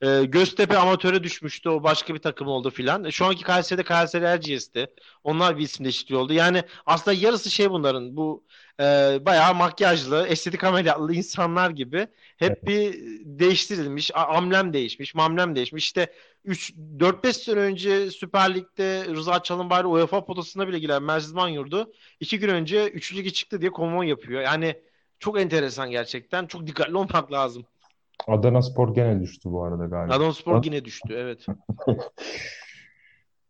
[0.05, 1.69] Ee, Göztepe amatöre düşmüştü.
[1.69, 3.05] O başka bir takım oldu filan.
[3.05, 4.87] E, Şu anki Kayseri'de Kayseri Erciyes'ti.
[5.25, 6.33] Onlar bir isim değişikliği oldu.
[6.33, 8.17] Yani aslında yarısı şey bunların.
[8.17, 8.45] Bu
[8.81, 8.85] e,
[9.27, 15.85] bayağı makyajlı, estetik ameliyatlı insanlar gibi hep bir değiştirilmiş, a- amblem değişmiş, mamlem değişmiş.
[15.85, 16.13] İşte
[16.45, 22.39] 3 4-5 sene önce Süper Lig'de Rıza Çalınbay UEFA potasına bile giren Mercedes Manyurdu 2
[22.39, 23.17] gün önce 3.
[23.17, 24.41] lige çıktı diye konvoy yapıyor.
[24.43, 24.83] Yani
[25.19, 26.47] çok enteresan gerçekten.
[26.47, 27.67] Çok dikkatli olmak lazım.
[28.27, 30.15] Adanaspor gene düştü bu arada galiba.
[30.15, 31.15] Adanaspor yine düştü.
[31.17, 31.47] Evet.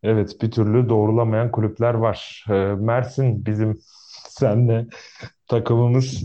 [0.06, 2.44] Evet, bir türlü doğrulamayan kulüpler var.
[2.48, 3.80] Ee, Mersin bizim
[4.28, 4.86] senle
[5.48, 6.24] takımımız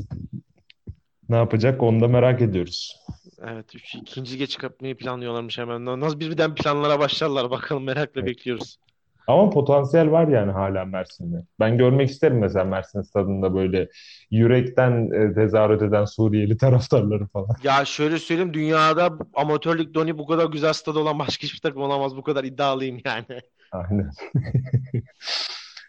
[1.29, 2.95] ne yapacak onu da merak ediyoruz.
[3.41, 3.75] Evet.
[3.75, 5.85] Üç, ikinci lige çıkartmayı planlıyorlarmış hemen.
[5.85, 8.79] Nasıl birden planlara başlarlar bakalım merakla bekliyoruz.
[9.29, 11.45] Ama potansiyel var yani hala Mersin'de.
[11.59, 13.89] Ben görmek isterim mesela Mersin stadında böyle
[14.31, 17.55] yürekten e, tezahürat eden Suriyeli taraftarları falan.
[17.63, 22.17] Ya şöyle söyleyeyim dünyada amatörlük doni bu kadar güzel stadı olan başka hiçbir takım olamaz.
[22.17, 23.41] Bu kadar iddialıyım yani.
[23.71, 24.11] Aynen.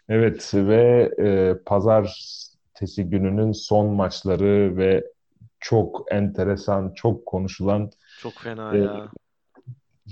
[0.09, 5.03] Evet ve e, pazartesi gününün son maçları ve
[5.59, 9.11] çok enteresan, çok konuşulan Çok fena e, ya.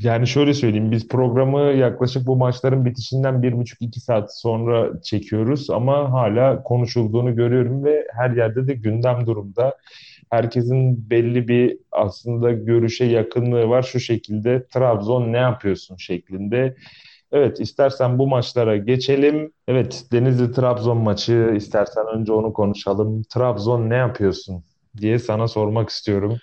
[0.03, 5.69] Yani şöyle söyleyeyim biz programı yaklaşık bu maçların bitişinden bir buçuk iki saat sonra çekiyoruz
[5.69, 9.77] ama hala konuşulduğunu görüyorum ve her yerde de gündem durumda.
[10.29, 16.75] Herkesin belli bir aslında görüşe yakınlığı var şu şekilde Trabzon ne yapıyorsun şeklinde.
[17.31, 19.51] Evet, istersen bu maçlara geçelim.
[19.67, 23.23] Evet, Denizli-Trabzon maçı istersen önce onu konuşalım.
[23.23, 24.63] Trabzon ne yapıyorsun
[24.97, 26.37] diye sana sormak istiyorum.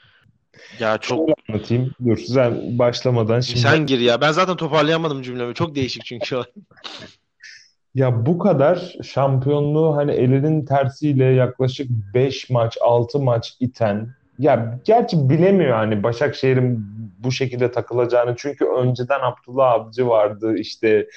[0.80, 1.90] Ya çok Şöyle anlatayım.
[2.06, 4.20] Dur, sen başlamadan şimdi sen gir ya.
[4.20, 5.54] Ben zaten toparlayamadım cümlemi.
[5.54, 6.36] Çok değişik çünkü
[7.94, 15.30] ya bu kadar şampiyonluğu hani elinin tersiyle yaklaşık 5 maç, 6 maç iten ya gerçi
[15.30, 16.86] bilemiyor hani Başakşehir'in
[17.18, 21.08] bu şekilde takılacağını çünkü önceden Abdullah Avcı vardı işte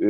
[0.00, 0.06] e,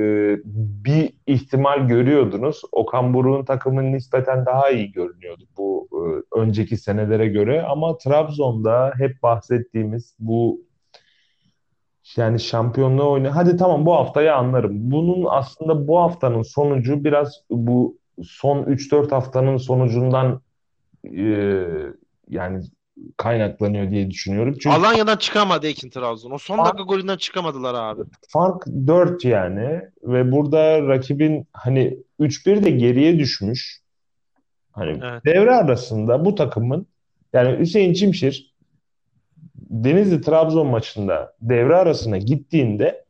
[0.84, 2.62] bir ihtimal görüyordunuz.
[2.72, 5.98] Okan Buruk'un takımı nispeten daha iyi görünüyordu bu e,
[6.38, 10.60] önceki senelere göre ama Trabzon'da hep bahsettiğimiz bu
[12.16, 13.36] yani şampiyonluğu oyna.
[13.36, 14.90] Hadi tamam bu haftayı anlarım.
[14.90, 20.40] Bunun aslında bu haftanın sonucu biraz bu son üç dört haftanın sonucundan
[21.04, 21.64] e,
[22.28, 22.62] yani
[23.16, 24.56] kaynaklanıyor diye düşünüyorum.
[24.60, 26.30] Çünkü Alanya'dan çıkamadı Ekin Trabzon.
[26.30, 28.02] O son dakika golünden çıkamadılar abi.
[28.28, 33.80] fark 4 yani ve burada rakibin hani üç bir de geriye düşmüş.
[34.72, 35.24] Hani Evet.
[35.24, 36.86] devre arasında bu takımın
[37.32, 38.54] yani Hüseyin Çimşir
[39.56, 43.06] Denizli Trabzon maçında devre arasına gittiğinde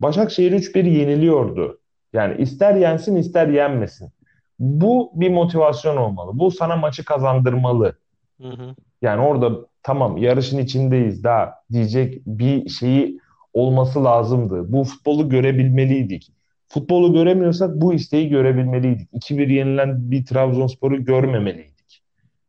[0.00, 1.80] Başakşehir 3-1 yeniliyordu.
[2.12, 4.12] Yani ister yensin ister yenmesin.
[4.58, 6.30] Bu bir motivasyon olmalı.
[6.34, 7.98] Bu sana maçı kazandırmalı.
[8.40, 8.74] Hı hı.
[9.02, 13.18] Yani orada tamam yarışın içindeyiz daha diyecek bir şeyi
[13.52, 14.72] olması lazımdı.
[14.72, 16.32] Bu futbolu görebilmeliydik.
[16.68, 19.08] Futbolu göremiyorsak bu isteği görebilmeliydik.
[19.12, 22.02] 2-1 yenilen bir Trabzonspor'u görmemeliydik.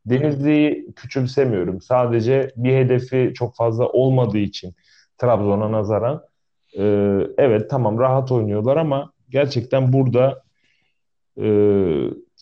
[0.05, 1.81] Denizli'yi küçümsemiyorum.
[1.81, 4.75] Sadece bir hedefi çok fazla olmadığı için
[5.17, 6.23] Trabzon'a nazaran
[6.77, 6.83] e,
[7.37, 10.43] evet tamam rahat oynuyorlar ama gerçekten burada
[11.37, 11.45] e,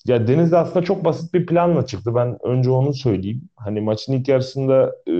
[0.05, 2.15] ya Denizli aslında çok basit bir planla çıktı.
[2.15, 3.41] Ben önce onu söyleyeyim.
[3.55, 5.11] Hani maçın ilk yarısında e,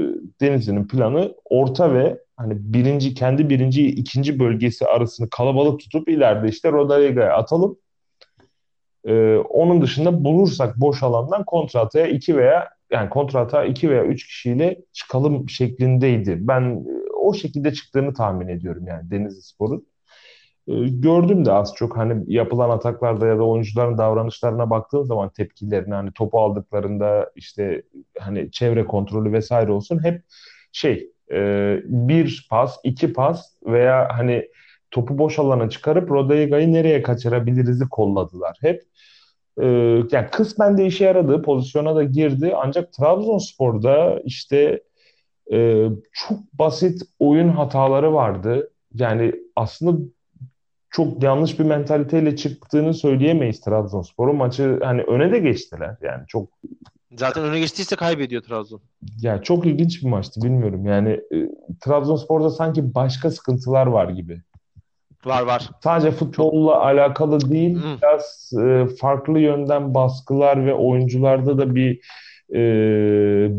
[0.41, 6.71] Denizli'nin planı orta ve hani birinci kendi birinci ikinci bölgesi arasını kalabalık tutup ileride işte
[6.71, 7.77] Rodariga'ya atalım.
[9.05, 14.81] E, onun dışında bulursak boş alandan kontrataya iki veya yani kontrata iki veya üç kişiyle
[14.93, 16.37] çıkalım şeklindeydi.
[16.41, 19.90] Ben e, o şekilde çıktığını tahmin ediyorum yani Denizli Spor'un.
[20.67, 25.93] E, gördüm de az çok hani yapılan ataklarda ya da oyuncuların davranışlarına baktığım zaman tepkilerini
[25.93, 27.83] hani topu aldıklarında işte
[28.19, 30.23] hani çevre kontrolü vesaire olsun hep
[30.71, 34.47] şey e, bir pas, iki pas veya hani
[34.91, 38.83] topu boş alana çıkarıp Rodaiga'yı nereye kaçırabiliriz'i kolladılar hep.
[39.61, 39.67] E,
[40.11, 44.81] yani kısmen de işe yaradı, pozisyona da girdi ancak Trabzonspor'da işte
[45.53, 48.71] e, çok basit oyun hataları vardı.
[48.93, 50.03] Yani aslında
[50.91, 54.35] çok yanlış bir mentaliteyle çıktığını söyleyemeyiz Trabzonspor'un.
[54.35, 55.95] Maçı hani öne de geçtiler.
[56.01, 56.49] Yani çok
[57.17, 58.81] Zaten öne geçtiyse kaybediyor Trabzon.
[59.21, 60.85] Ya çok ilginç bir maçtı bilmiyorum.
[60.85, 61.49] Yani e,
[61.81, 64.41] Trabzonspor'da sanki başka sıkıntılar var gibi.
[65.25, 65.69] Var var.
[65.83, 67.97] Sadece futbolla alakalı değil, hmm.
[68.01, 71.99] biraz e, farklı yönden baskılar ve oyuncularda da bir
[72.53, 72.59] e,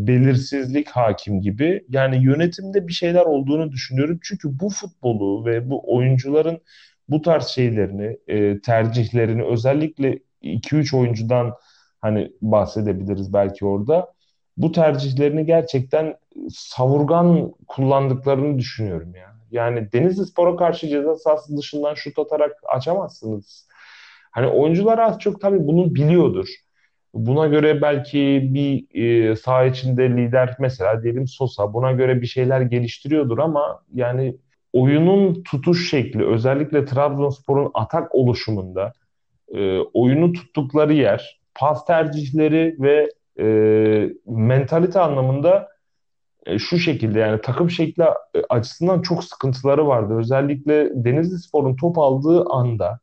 [0.06, 1.84] belirsizlik hakim gibi.
[1.88, 4.18] Yani yönetimde bir şeyler olduğunu düşünüyorum.
[4.22, 6.60] Çünkü bu futbolu ve bu oyuncuların
[7.08, 11.54] bu tarz şeylerini, e, tercihlerini özellikle 2-3 oyuncudan
[12.00, 14.12] hani bahsedebiliriz belki orada.
[14.56, 16.16] Bu tercihlerini gerçekten
[16.50, 19.38] savurgan kullandıklarını düşünüyorum yani.
[19.50, 23.68] Yani Denizli Spor'a karşı ceza sahası dışından şut atarak açamazsınız.
[24.30, 26.48] Hani oyuncular az çok tabii bunu biliyordur.
[27.14, 29.00] Buna göre belki bir
[29.30, 34.36] e, saha içinde lider mesela diyelim Sosa buna göre bir şeyler geliştiriyordur ama yani
[34.72, 38.92] oyunun tutuş şekli özellikle Trabzonspor'un atak oluşumunda
[39.54, 43.46] e, oyunu tuttukları yer, pas tercihleri ve e,
[44.26, 45.68] mentalite anlamında
[46.46, 48.04] e, şu şekilde yani takım şekli
[48.48, 50.18] açısından çok sıkıntıları vardı.
[50.18, 53.00] Özellikle Denizli Spor'un top aldığı anda,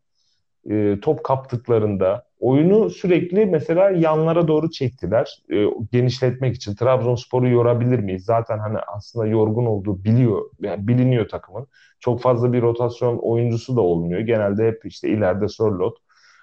[0.69, 5.43] e, top kaptıklarında oyunu sürekli mesela yanlara doğru çektiler.
[5.51, 8.25] E, genişletmek için Trabzonspor'u yorabilir miyiz?
[8.25, 11.67] Zaten hani aslında yorgun olduğu biliyor, yani biliniyor takımın.
[11.99, 14.19] Çok fazla bir rotasyon oyuncusu da olmuyor.
[14.21, 15.97] Genelde hep işte ileride Sörlot.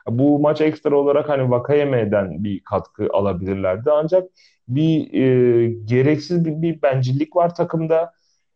[0.08, 3.90] Bu maç ekstra olarak hani Vakayeme'den bir katkı alabilirlerdi.
[3.90, 4.28] Ancak
[4.68, 8.12] bir e, gereksiz bir, bir bencillik var takımda.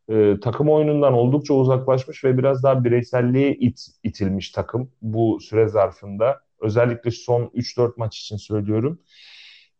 [0.08, 6.40] E, takım oyunundan oldukça uzaklaşmış ve biraz daha bireyselliğe it, itilmiş takım bu süre zarfında.
[6.60, 9.00] Özellikle son 3-4 maç için söylüyorum.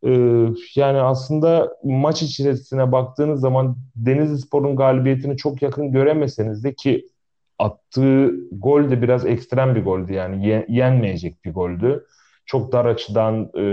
[0.07, 0.11] E,
[0.74, 7.07] yani aslında maç içerisine baktığınız zaman Denizli Spor'un galibiyetini çok yakın göremeseniz de ki
[7.59, 12.07] attığı gol de biraz ekstrem bir goldü yani ye, yenmeyecek bir goldü.
[12.47, 13.64] Çok dar açıdan e,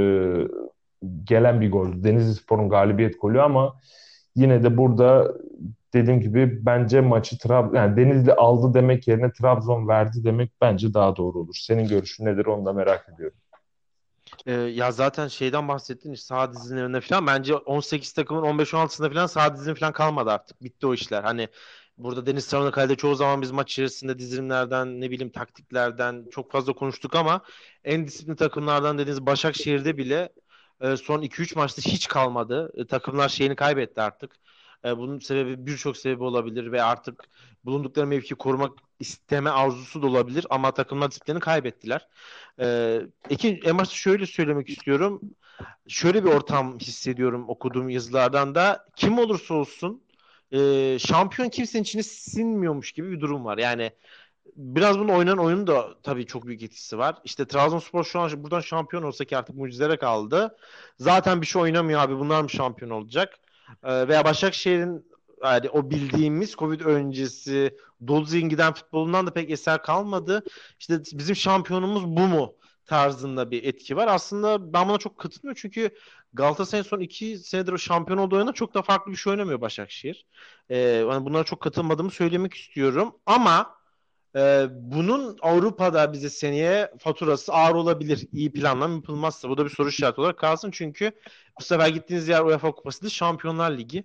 [1.23, 2.03] gelen bir gol.
[2.03, 3.75] Denizli Spor'un galibiyet golü ama
[4.35, 5.33] yine de burada
[5.97, 11.15] dediğim gibi bence maçı Trab yani Denizli aldı demek yerine Trabzon verdi demek bence daha
[11.15, 11.55] doğru olur.
[11.55, 13.37] Senin görüşün nedir onu da merak ediyorum.
[14.45, 19.55] Ee, ya zaten şeyden bahsettin işte sağ dizilerinde falan bence 18 takımın 15-16'sında falan sağ
[19.55, 20.63] dizinin falan kalmadı artık.
[20.63, 21.23] Bitti o işler.
[21.23, 21.47] Hani
[21.97, 26.73] burada Deniz Sarı'nın kalede çoğu zaman biz maç içerisinde dizilimlerden ne bileyim taktiklerden çok fazla
[26.73, 27.41] konuştuk ama
[27.83, 30.29] en disiplinli takımlardan dediğiniz Başakşehir'de bile
[30.81, 32.71] e, son 2-3 maçta hiç kalmadı.
[32.77, 34.31] E, takımlar şeyini kaybetti artık.
[34.85, 37.23] E, bunun sebebi birçok sebebi olabilir ve artık
[37.65, 42.07] bulundukları mevki korumak isteme arzusu da olabilir ama takımlar disiplinini kaybettiler.
[42.59, 42.99] E,
[43.29, 45.21] iki, en başta şöyle söylemek istiyorum.
[45.87, 50.03] Şöyle bir ortam hissediyorum okuduğum yazılardan da kim olursa olsun
[50.51, 53.57] e, şampiyon kimsenin içine sinmiyormuş gibi bir durum var.
[53.57, 53.91] Yani
[54.55, 57.15] biraz bunun oynanan oyunun da tabii çok büyük etkisi var.
[57.23, 60.57] İşte Trabzonspor şu an buradan şampiyon olsa ki artık mucizelere kaldı.
[60.99, 63.39] Zaten bir şey oynamıyor abi bunlar mı şampiyon olacak?
[63.83, 65.07] Ee, veya Başakşehir'in
[65.43, 70.43] yani o bildiğimiz Covid öncesi dolu giden futbolundan da pek eser kalmadı.
[70.79, 72.55] İşte bizim şampiyonumuz bu mu
[72.85, 74.07] tarzında bir etki var.
[74.07, 75.89] Aslında ben buna çok katılmıyorum çünkü
[76.33, 80.25] Galatasaray son iki senedir şampiyon olduğu oyunda çok da farklı bir şey oynamıyor Başakşehir.
[80.69, 83.15] Ee, yani bunlara çok katılmadığımı söylemek istiyorum.
[83.25, 83.76] Ama
[84.37, 88.27] Ee, bunun Avrupa'da bize seneye faturası ağır olabilir.
[88.33, 89.49] İyi planlama yapılmazsa.
[89.49, 90.71] Bu da bir soru işareti olarak kalsın.
[90.71, 91.11] Çünkü
[91.59, 94.03] bu sefer gittiğiniz yer UEFA Kupası değil Şampiyonlar Ligi.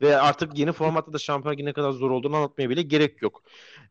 [0.00, 3.42] Ve artık yeni formatta da Şampiyonlar ne kadar zor olduğunu anlatmaya bile gerek yok.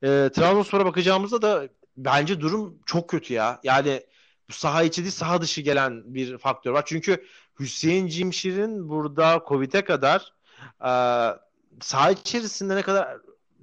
[0.04, 3.60] Ee, Trabzonspor'a bakacağımızda da bence durum çok kötü ya.
[3.64, 4.04] Yani
[4.50, 6.84] bu saha içi değil saha dışı gelen bir faktör var.
[6.86, 7.26] Çünkü
[7.60, 10.34] Hüseyin Cimşir'in burada Covid'e kadar
[10.82, 10.92] e,
[11.82, 13.18] saha içerisinde ne kadar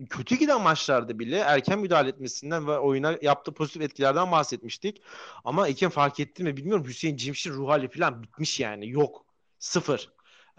[0.07, 5.03] kötü giden maçlarda bile erken müdahale etmesinden ve oyuna yaptığı pozitif etkilerden bahsetmiştik.
[5.45, 8.91] Ama iken fark etti mi bilmiyorum Hüseyin Cimşir ruh hali falan bitmiş yani.
[8.91, 9.25] Yok.
[9.59, 10.11] Sıfır.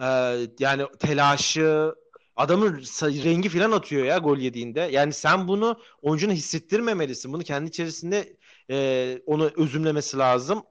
[0.02, 1.96] Ee, yani telaşı
[2.36, 4.80] adamın rengi falan atıyor ya gol yediğinde.
[4.80, 7.34] Yani sen bunu oyuncuna hissettirmemelisin.
[7.34, 8.38] Bunu kendi içerisinde
[8.70, 10.64] e, onu özümlemesi lazım.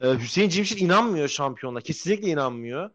[0.00, 1.80] E, Hüseyin Cimşir inanmıyor şampiyonla.
[1.80, 2.90] Kesinlikle inanmıyor.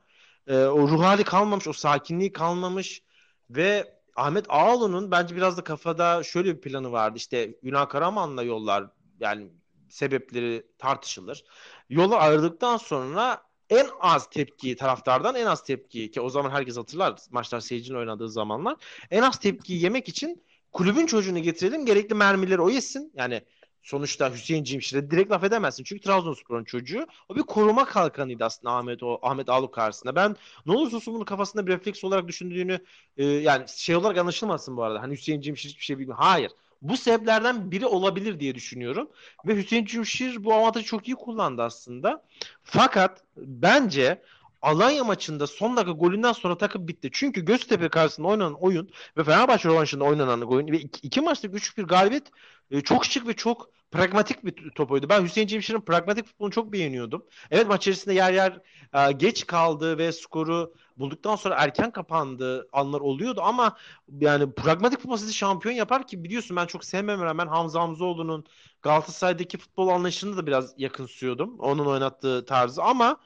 [0.48, 3.02] E, o ruh hali kalmamış, o sakinliği kalmamış
[3.50, 7.18] ve Ahmet Ağaoğlu'nun bence biraz da kafada şöyle bir planı vardı.
[7.18, 8.86] İşte Yunan Karaman'la yollar
[9.20, 9.52] yani
[9.90, 11.44] sebepleri tartışılır.
[11.90, 17.20] Yolu ayrıldıktan sonra en az tepkiyi taraftardan en az tepkiyi ki o zaman herkes hatırlar
[17.32, 18.76] maçlar seyircinin oynadığı zamanlar
[19.12, 23.12] en az tepkiyi yemek için kulübün çocuğunu getirelim gerekli mermileri o yesin.
[23.16, 23.42] Yani
[23.84, 25.84] sonuçta Hüseyin Cimşir'e direkt laf edemezsin.
[25.84, 27.08] Çünkü Trabzonspor'un çocuğu.
[27.30, 30.16] O bir koruma kalkanıydı aslında Ahmet o Ahmet Ağlu karşısında.
[30.16, 32.80] Ben ne olursa olsun bunu kafasında bir refleks olarak düşündüğünü
[33.18, 35.02] e, yani şey olarak anlaşılmasın bu arada.
[35.02, 36.18] Hani Hüseyin Cimşir hiçbir şey bilmiyor.
[36.18, 36.52] Hayır.
[36.82, 39.10] Bu sebeplerden biri olabilir diye düşünüyorum.
[39.48, 42.24] Ve Hüseyin Cimşir bu avantajı çok iyi kullandı aslında.
[42.64, 44.22] Fakat bence
[44.62, 47.10] Alanya maçında son dakika golünden sonra takım bitti.
[47.12, 51.84] Çünkü Göztepe karşısında oynanan oyun ve Fenerbahçe rövanşında oynanan oyun ve iki, iki maçlık 3-1
[51.84, 52.32] galibiyet
[52.72, 55.10] e, çok şık ve çok pragmatik bir top oydu.
[55.10, 57.26] Ben Hüseyin Cemşir'in pragmatik futbolunu çok beğeniyordum.
[57.52, 58.60] Evet maç içerisinde yer yer
[58.94, 63.78] e, geç kaldı ve skoru bulduktan sonra erken kapandı anlar oluyordu ama
[64.20, 68.46] yani pragmatik futbol sizi şampiyon yapar ki biliyorsun ben çok sevmeme rağmen Hamza Hamzoğlu'nun
[68.82, 71.60] Galatasaray'daki futbol anlayışını da biraz yakınsıyordum.
[71.60, 73.18] Onun oynattığı tarzı ama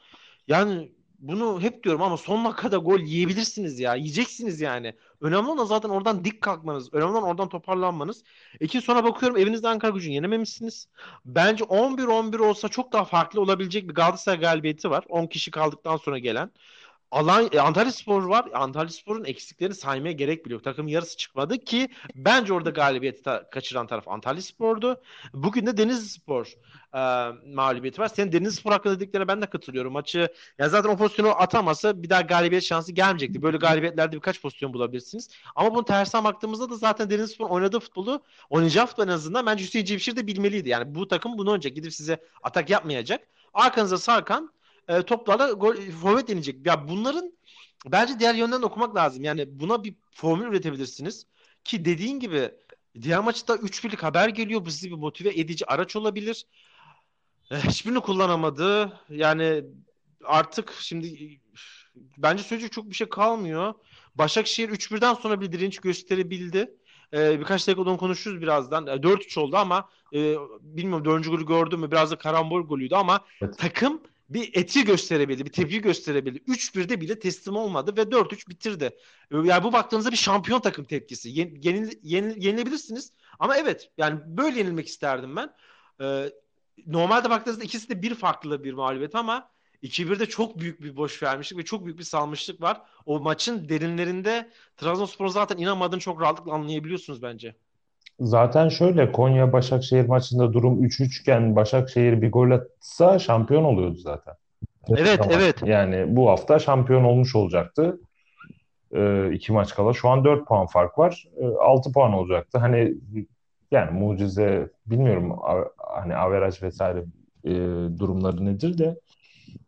[0.48, 3.94] yani bunu hep diyorum ama son dakikada gol yiyebilirsiniz ya.
[3.94, 4.94] Yiyeceksiniz yani.
[5.20, 6.94] Önemli olan zaten oradan dik kalkmanız.
[6.94, 8.24] Önemli olan oradan toparlanmanız.
[8.60, 10.88] İki sonra bakıyorum evinizde Ankara gücünü yenememişsiniz.
[11.24, 15.04] Bence 11-11 olsa çok daha farklı olabilecek bir Galatasaray galibiyeti var.
[15.08, 16.50] 10 kişi kaldıktan sonra gelen.
[17.10, 18.48] Alan, e, Antalya Spor var.
[18.54, 20.64] Antalya Spor'un eksiklerini saymaya gerek bile yok.
[20.64, 25.02] Takım yarısı çıkmadı ki bence orada galibiyeti ta- kaçıran taraf Antalya Spor'du.
[25.34, 26.46] Bugün de Denizli Spor
[26.94, 26.98] e,
[27.54, 28.08] mağlubiyeti var.
[28.08, 29.92] Senin Denizli Spor hakkında dediklerine ben de katılıyorum.
[29.92, 30.28] Maçı
[30.58, 33.42] ya zaten o pozisyonu atamasa bir daha galibiyet şansı gelmeyecekti.
[33.42, 35.28] Böyle galibiyetlerde birkaç pozisyon bulabilirsiniz.
[35.56, 39.64] Ama bunu tersten baktığımızda da zaten Denizli Spor oynadığı futbolu oynayacağı futbol en azından bence
[39.64, 40.68] Hüseyin Cevşir de bilmeliydi.
[40.68, 41.74] Yani bu takım bunu oynayacak.
[41.74, 43.20] Gidip size atak yapmayacak.
[43.54, 44.55] Arkanıza sarkan
[44.88, 46.66] e, toplarla gol, forvet deneyecek.
[46.66, 47.32] Ya bunların
[47.86, 49.24] bence diğer yönden okumak lazım.
[49.24, 51.26] Yani buna bir formül üretebilirsiniz.
[51.64, 52.50] Ki dediğin gibi
[53.02, 54.64] diğer maçta 3 birlik haber geliyor.
[54.64, 56.46] Bu sizi bir motive edici araç olabilir.
[57.50, 59.00] E, hiçbirini kullanamadı.
[59.08, 59.64] Yani
[60.24, 61.38] artık şimdi
[62.16, 63.74] bence söyleyecek çok bir şey kalmıyor.
[64.14, 66.76] Başakşehir 3-1'den sonra bir direnç gösterebildi.
[67.12, 68.86] Ee, birkaç dakika onu konuşuruz birazdan.
[68.86, 71.30] 4-3 oldu ama e, bilmiyorum 4.
[71.30, 73.58] golü gördüm mü biraz da karambol golüydü ama evet.
[73.58, 76.38] takım bir etki gösterebildi, bir tepki gösterebildi.
[76.46, 78.96] 3-1'de bile teslim olmadı ve 4-3 bitirdi.
[79.30, 81.28] Yani bu baktığınızda bir şampiyon takım tepkisi.
[81.28, 85.54] Yen, yenil, yenil, yenilebilirsiniz ama evet yani böyle yenilmek isterdim ben.
[86.00, 86.32] Ee,
[86.86, 89.50] normalde baktığınızda ikisi de bir farklı bir mağlubiyet ama
[89.82, 92.82] 2-1'de çok büyük bir boş vermişlik ve çok büyük bir salmışlık var.
[93.06, 97.56] O maçın derinlerinde Trabzonspor zaten inanmadığını çok rahatlıkla anlayabiliyorsunuz bence.
[98.20, 104.34] Zaten şöyle Konya Başakşehir maçında durum 3-3 iken Başakşehir bir gol atsa şampiyon oluyordu zaten.
[104.88, 105.62] Evet, Ama evet.
[105.64, 108.00] Yani bu hafta şampiyon olmuş olacaktı.
[108.94, 109.92] Ee, iki maç kala.
[109.92, 111.28] Şu an 4 puan fark var.
[111.40, 112.58] Ee, 6 puan olacaktı.
[112.58, 112.94] Hani
[113.70, 115.38] yani mucize bilmiyorum
[115.78, 117.04] hani averaj vesaire
[117.44, 117.52] e,
[117.98, 118.96] durumları nedir de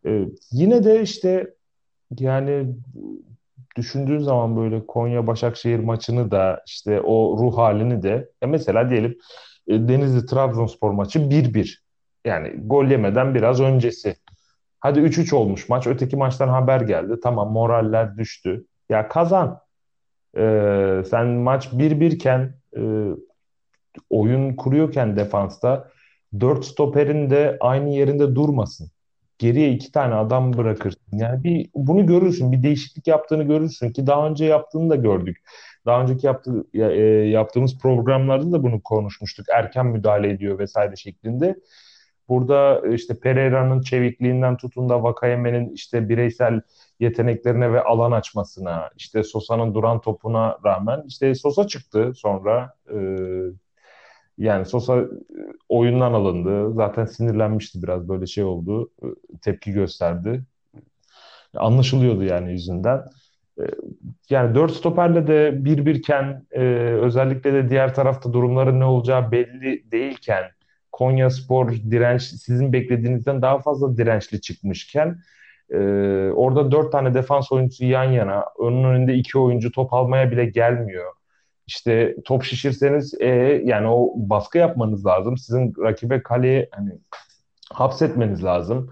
[0.07, 1.55] e, yine de işte
[2.19, 2.67] yani
[3.79, 9.19] düşündüğün zaman böyle Konya Başakşehir maçını da işte o ruh halini de ya mesela diyelim
[9.69, 11.79] e, Denizli Trabzonspor maçı 1-1.
[12.25, 14.17] Yani gol yemeden biraz öncesi.
[14.81, 15.87] Hadi 3-3 olmuş maç.
[15.87, 17.15] Öteki maçtan haber geldi.
[17.23, 18.67] Tamam moraller düştü.
[18.89, 19.61] Ya kazan.
[20.37, 22.83] Ee, sen maç 1-1 iken e,
[24.11, 25.91] oyun kuruyorken defansta
[26.41, 28.91] 4 stoperin de aynı yerinde durmasın
[29.39, 30.98] geriye iki tane adam bırakırsın.
[31.13, 35.39] Yani bir bunu görürsün, bir değişiklik yaptığını görürsün ki daha önce yaptığını da gördük.
[35.87, 36.81] Daha önceki yaptı, e,
[37.29, 39.47] yaptığımız programlarda da bunu konuşmuştuk.
[39.55, 41.57] Erken müdahale ediyor vesaire şeklinde.
[42.29, 46.61] Burada işte Pereira'nın çevikliğinden tutun da Vakayeme'nin işte bireysel
[47.01, 52.97] yeteneklerine ve alan açmasına, işte Sosa'nın duran topuna rağmen işte Sosa çıktı sonra e,
[54.39, 55.05] Yani Sosa
[55.69, 56.73] oyundan alındı.
[56.75, 58.91] Zaten sinirlenmişti biraz böyle şey oldu.
[59.43, 60.45] Tepki gösterdi.
[61.57, 63.03] Anlaşılıyordu yani yüzünden.
[63.61, 63.63] Ee,
[64.31, 66.63] yani dört stoperle de bir birken e,
[67.03, 70.45] özellikle de diğer tarafta durumların ne olacağı belli değilken
[70.93, 75.19] Konya Spor direnç sizin beklediğinizden daha fazla dirençli çıkmışken
[75.71, 75.79] e,
[76.35, 81.13] orada dört tane defans oyuncusu yan yana önün önünde iki oyuncu top almaya bile gelmiyor.
[81.67, 83.29] İşte top şişirseniz e,
[83.65, 85.37] yani o baskı yapmanız lazım.
[85.37, 86.91] Sizin rakibe kaleye hani
[87.73, 88.91] hapsetmeniz lazım.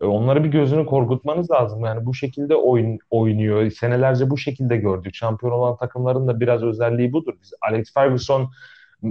[0.00, 1.84] E, onları bir gözünü korkutmanız lazım.
[1.84, 3.70] Yani bu şekilde oyun oynuyor.
[3.70, 5.14] Senelerce bu şekilde gördük.
[5.14, 7.34] Şampiyon olan takımların da biraz özelliği budur.
[7.42, 8.50] Biz Alex Ferguson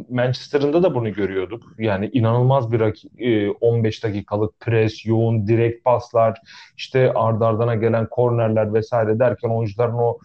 [0.09, 1.63] Manchester'ında da bunu görüyorduk.
[1.77, 2.81] Yani inanılmaz bir
[3.61, 6.39] 15 e, dakikalık pres, yoğun direkt paslar,
[6.77, 10.17] işte ardardana gelen kornerler vesaire derken oyuncuların o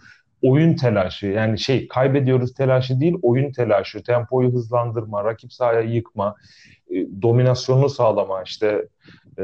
[0.42, 6.36] oyun telaşı yani şey kaybediyoruz telaşı değil oyun telaşı tempoyu hızlandırma rakip sahaya yıkma
[7.22, 8.88] dominasyonunu sağlama işte
[9.38, 9.42] e,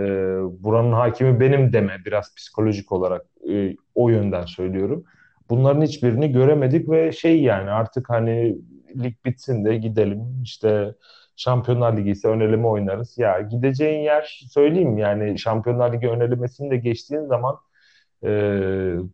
[0.62, 5.04] buranın hakimi benim deme biraz psikolojik olarak e, o yönden söylüyorum.
[5.50, 8.58] Bunların hiçbirini göremedik ve şey yani artık hani
[9.02, 10.94] lig bitsin de gidelim işte
[11.36, 13.18] Şampiyonlar Ligi ise öneleme oynarız.
[13.18, 17.56] Ya gideceğin yer söyleyeyim yani Şampiyonlar Ligi önelemesini de geçtiğin zaman
[18.22, 18.28] e,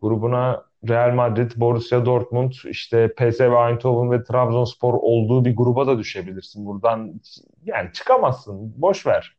[0.01, 6.67] grubuna Real Madrid, Borussia Dortmund, işte PSV Eindhoven ve Trabzonspor olduğu bir gruba da düşebilirsin.
[6.67, 7.21] Buradan
[7.65, 8.75] yani çıkamazsın.
[8.77, 9.37] Boş ver.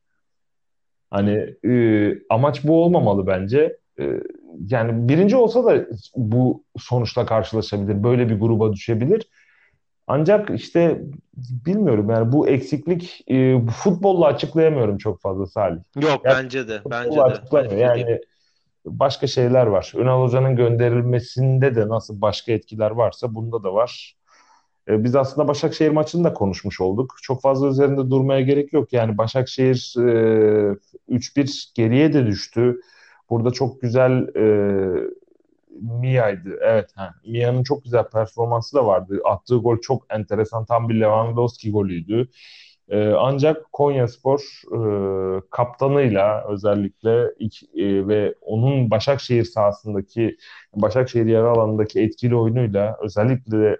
[1.11, 3.77] Hani e, amaç bu olmamalı bence.
[3.99, 4.21] E,
[4.69, 5.85] yani birinci olsa da
[6.15, 8.03] bu sonuçla karşılaşabilir.
[8.03, 9.27] Böyle bir gruba düşebilir.
[10.07, 11.01] Ancak işte
[11.37, 15.79] bilmiyorum yani bu eksiklik e, futbolla açıklayamıyorum çok fazla Salih.
[15.95, 16.81] Yok yani, bence de.
[16.89, 17.19] Bence
[17.53, 17.75] de.
[17.75, 18.19] Yani
[18.85, 19.91] başka şeyler var.
[19.95, 24.15] Ünal Hoca'nın gönderilmesinde de nasıl başka etkiler varsa bunda da var.
[24.89, 27.15] E, biz aslında Başakşehir maçını da konuşmuş olduk.
[27.21, 28.93] Çok fazla üzerinde durmaya gerek yok.
[28.93, 30.75] Yani Başakşehir e,
[31.09, 32.81] 3-1 geriye de düştü.
[33.29, 34.45] Burada çok güzel e,
[35.81, 36.59] Mia'ydı.
[36.61, 36.91] Evet.
[36.95, 37.13] Ha.
[37.27, 39.19] Mia'nın çok güzel performansı da vardı.
[39.25, 40.65] Attığı gol çok enteresan.
[40.65, 42.29] Tam bir Lewandowski golüydü.
[42.89, 44.39] E, ancak Konyaspor
[44.71, 44.79] e,
[45.51, 47.21] kaptanıyla özellikle
[47.75, 50.37] e, ve onun Başakşehir sahasındaki
[50.75, 53.77] Başakşehir yarı alanındaki etkili oyunuyla özellikle de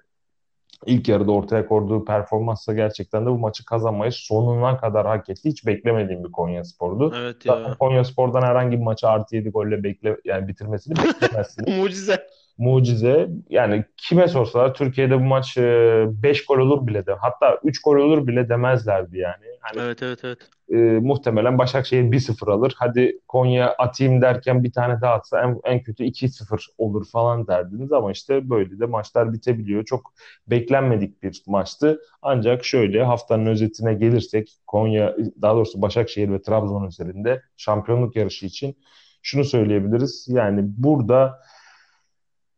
[0.85, 5.49] ilk yarıda ortaya koyduğu performansla gerçekten de bu maçı kazanmayı sonuna kadar hak etti.
[5.49, 7.13] Hiç beklemediğim bir Konya Spor'du.
[7.17, 7.75] Evet ya.
[7.79, 11.77] Konya Spor'dan herhangi bir maçı artı 7 golle bekle yani bitirmesini beklemezsiniz.
[11.81, 12.27] Mucize.
[12.57, 13.29] Mucize.
[13.49, 17.95] Yani kime sorsalar Türkiye'de bu maç 5 e, gol olur bile de hatta 3 gol
[17.95, 19.45] olur bile demezlerdi yani.
[19.59, 20.37] Hani, evet evet evet.
[20.69, 22.73] E, muhtemelen Başakşehir 1-0 alır.
[22.77, 27.91] Hadi Konya atayım derken bir tane daha atsa en, en kötü 2-0 olur falan derdiniz
[27.91, 29.85] ama işte böyle de maçlar bitebiliyor.
[29.85, 30.13] Çok
[30.47, 31.99] beklenmedik bir maçtı.
[32.21, 38.77] Ancak şöyle haftanın özetine gelirsek Konya daha doğrusu Başakşehir ve Trabzon üzerinde şampiyonluk yarışı için
[39.21, 40.27] şunu söyleyebiliriz.
[40.29, 41.39] Yani burada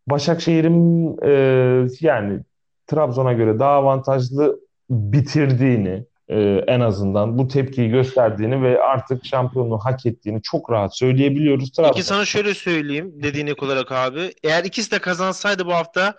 [0.08, 2.40] Başakşehir'in e, yani
[2.88, 10.06] Trabzon'a göre daha avantajlı bitirdiğini e, en azından bu tepkiyi gösterdiğini ve artık şampiyonluğu hak
[10.06, 11.72] ettiğini çok rahat söyleyebiliyoruz.
[11.72, 11.94] Trabzon.
[11.94, 14.34] Peki sana şöyle söyleyeyim dediğin ek olarak abi.
[14.44, 16.14] Eğer ikisi de kazansaydı bu hafta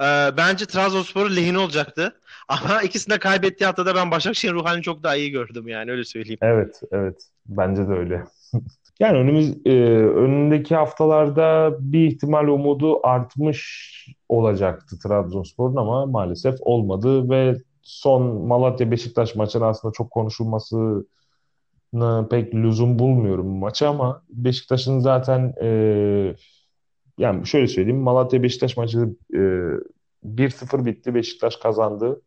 [0.00, 0.06] e,
[0.36, 2.20] bence Trabzonspor'un lehine olacaktı.
[2.48, 6.04] Ama ikisini de kaybettiği haftada ben Başakşehir'in ruh halini çok daha iyi gördüm yani öyle
[6.04, 6.38] söyleyeyim.
[6.42, 7.22] Evet, evet.
[7.46, 8.24] Bence de öyle.
[9.00, 13.86] yani önümüz e, önündeki haftalarda bir ihtimal umudu artmış
[14.28, 21.04] olacaktı Trabzonspor'un ama maalesef olmadı ve son Malatya Beşiktaş maçının aslında çok konuşulmasını
[22.30, 25.68] pek lüzum bulmuyorum maçı ama Beşiktaş'ın zaten e,
[27.18, 29.40] yani şöyle söyleyeyim Malatya Beşiktaş maçı e,
[30.26, 31.14] 1-0 bitti.
[31.14, 32.22] Beşiktaş kazandı.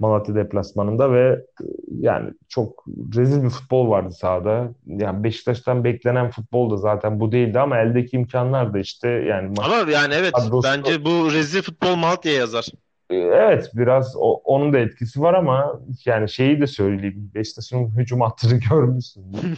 [0.00, 1.64] Malatya deplasmanında ve e,
[2.00, 2.84] yani çok
[3.16, 4.74] rezil bir futbol vardı sahada.
[4.86, 9.90] Yani Beşiktaş'tan beklenen futbol da zaten bu değildi ama eldeki imkanlar da işte yani Ama
[9.90, 10.68] yani evet kadrosu...
[10.68, 12.66] bence bu rezil futbol Malatya'ya yazar.
[13.10, 17.30] E, evet biraz o, onun da etkisi var ama yani şeyi de söyleyeyim.
[17.34, 19.24] Beşiktaş'ın hücum hattını görmüşsün.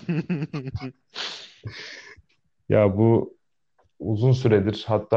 [2.68, 3.34] ya bu
[3.98, 5.16] uzun süredir hatta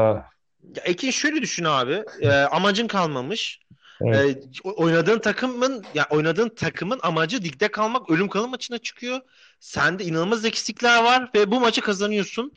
[0.76, 2.04] ya Ekin şöyle düşün abi.
[2.20, 3.60] E, amacın kalmamış.
[4.00, 4.44] Evet.
[4.64, 9.20] E, oynadığın takımın ya oynadığın takımın amacı ligde kalmak, ölüm kalım maçına çıkıyor.
[9.60, 12.52] Sende inanılmaz eksikler var ve bu maçı kazanıyorsun.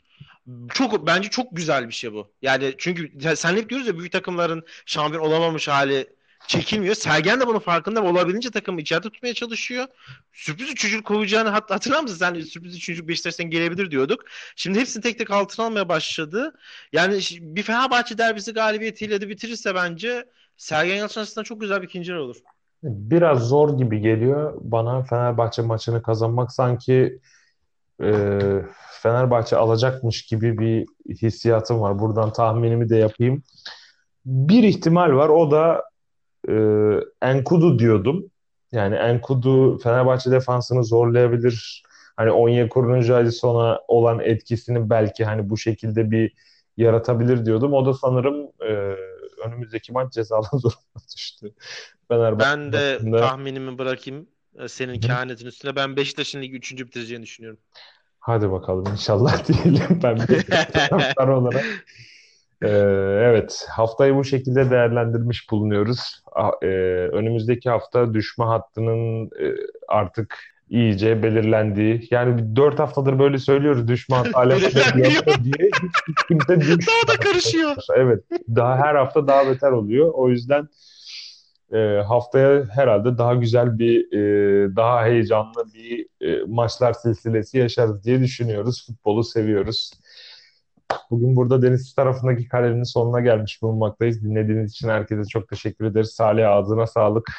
[0.74, 2.32] Çok bence çok güzel bir şey bu.
[2.42, 6.08] Yani çünkü sen hep diyoruz ya büyük takımların şampiyon olamamış hali
[6.48, 6.96] çekilmiyor.
[6.96, 9.88] Sergen de bunun farkında olabildiğince takımı içeride tutmaya çalışıyor.
[10.34, 12.18] Sürpriz üçüncülük kovacağını hat hatırlar mısın?
[12.18, 14.26] Sen sürpriz üçüncülük Beşiktaş'tan gelebilir diyorduk.
[14.56, 16.54] Şimdi hepsini tek tek altına almaya başladı.
[16.94, 20.26] Yani bir Fenerbahçe derbisi galibiyetiyle de bitirirse bence
[20.62, 22.36] Sergen Yalçın açısından çok güzel bir ikinci olur.
[22.84, 27.20] Biraz zor gibi geliyor bana Fenerbahçe maçını kazanmak sanki
[28.04, 28.12] e,
[29.02, 30.86] Fenerbahçe alacakmış gibi bir
[31.22, 32.00] hissiyatım var.
[32.00, 33.44] Buradan tahminimi de yapayım.
[34.26, 35.84] Bir ihtimal var o da
[36.50, 36.56] e,
[37.22, 38.26] Enkudu diyordum.
[38.72, 41.84] Yani Enkudu Fenerbahçe defansını zorlayabilir.
[42.18, 46.34] Hani Onyekuru'nun Jadison'a olan etkisini belki hani bu şekilde bir
[46.78, 47.74] yaratabilir diyordum.
[47.74, 48.96] O da sanırım e,
[49.46, 51.54] önümüzdeki maç cezalı durumuna düştü.
[52.08, 53.18] Fenerbahçe Ben de maçında.
[53.18, 54.28] tahminimi bırakayım
[54.60, 55.76] e, senin kehanetin üstüne.
[55.76, 56.86] Ben Beşiktaş'ın ligi 3.
[56.86, 57.60] bitireceğini düşünüyorum.
[58.20, 60.00] Hadi bakalım inşallah diyelim.
[60.04, 60.44] Ben bir
[60.90, 61.66] taraftar olarak.
[62.62, 62.68] Ee,
[63.22, 66.22] evet, haftayı bu şekilde değerlendirmiş bulunuyoruz.
[66.32, 66.68] Ah, e,
[67.14, 69.56] önümüzdeki hafta düşme hattının e,
[69.88, 70.40] artık
[70.72, 72.08] iyice belirlendiği.
[72.12, 73.88] Yani dört haftadır böyle söylüyoruz
[74.62, 75.12] Belirlenmiyor.
[75.16, 75.70] yapıyor diye
[76.08, 76.80] hiç kimse düşmüyor.
[76.88, 77.76] Daha da karışıyor.
[77.96, 78.24] Evet,
[78.56, 80.12] daha her hafta daha beter oluyor.
[80.14, 80.68] O yüzden
[81.74, 88.20] e, haftaya herhalde daha güzel bir, e, daha heyecanlı bir e, maçlar silsilesi yaşarız diye
[88.20, 88.86] düşünüyoruz.
[88.88, 89.92] Futbolu seviyoruz.
[91.12, 94.24] Bugün burada deniz tarafındaki kalenin sonuna gelmiş bulunmaktayız.
[94.24, 96.12] Dinlediğiniz için herkese çok teşekkür ederiz.
[96.12, 97.32] Salih ağzına sağlık.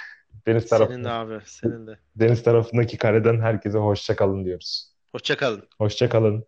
[0.46, 1.98] Deniz Senin de abi, senin de.
[2.16, 4.92] deniz tarafındaki kaleden herkese hoşça kalın diyoruz.
[5.12, 5.68] Hoşça kalın.
[5.78, 6.46] Hoşça kalın.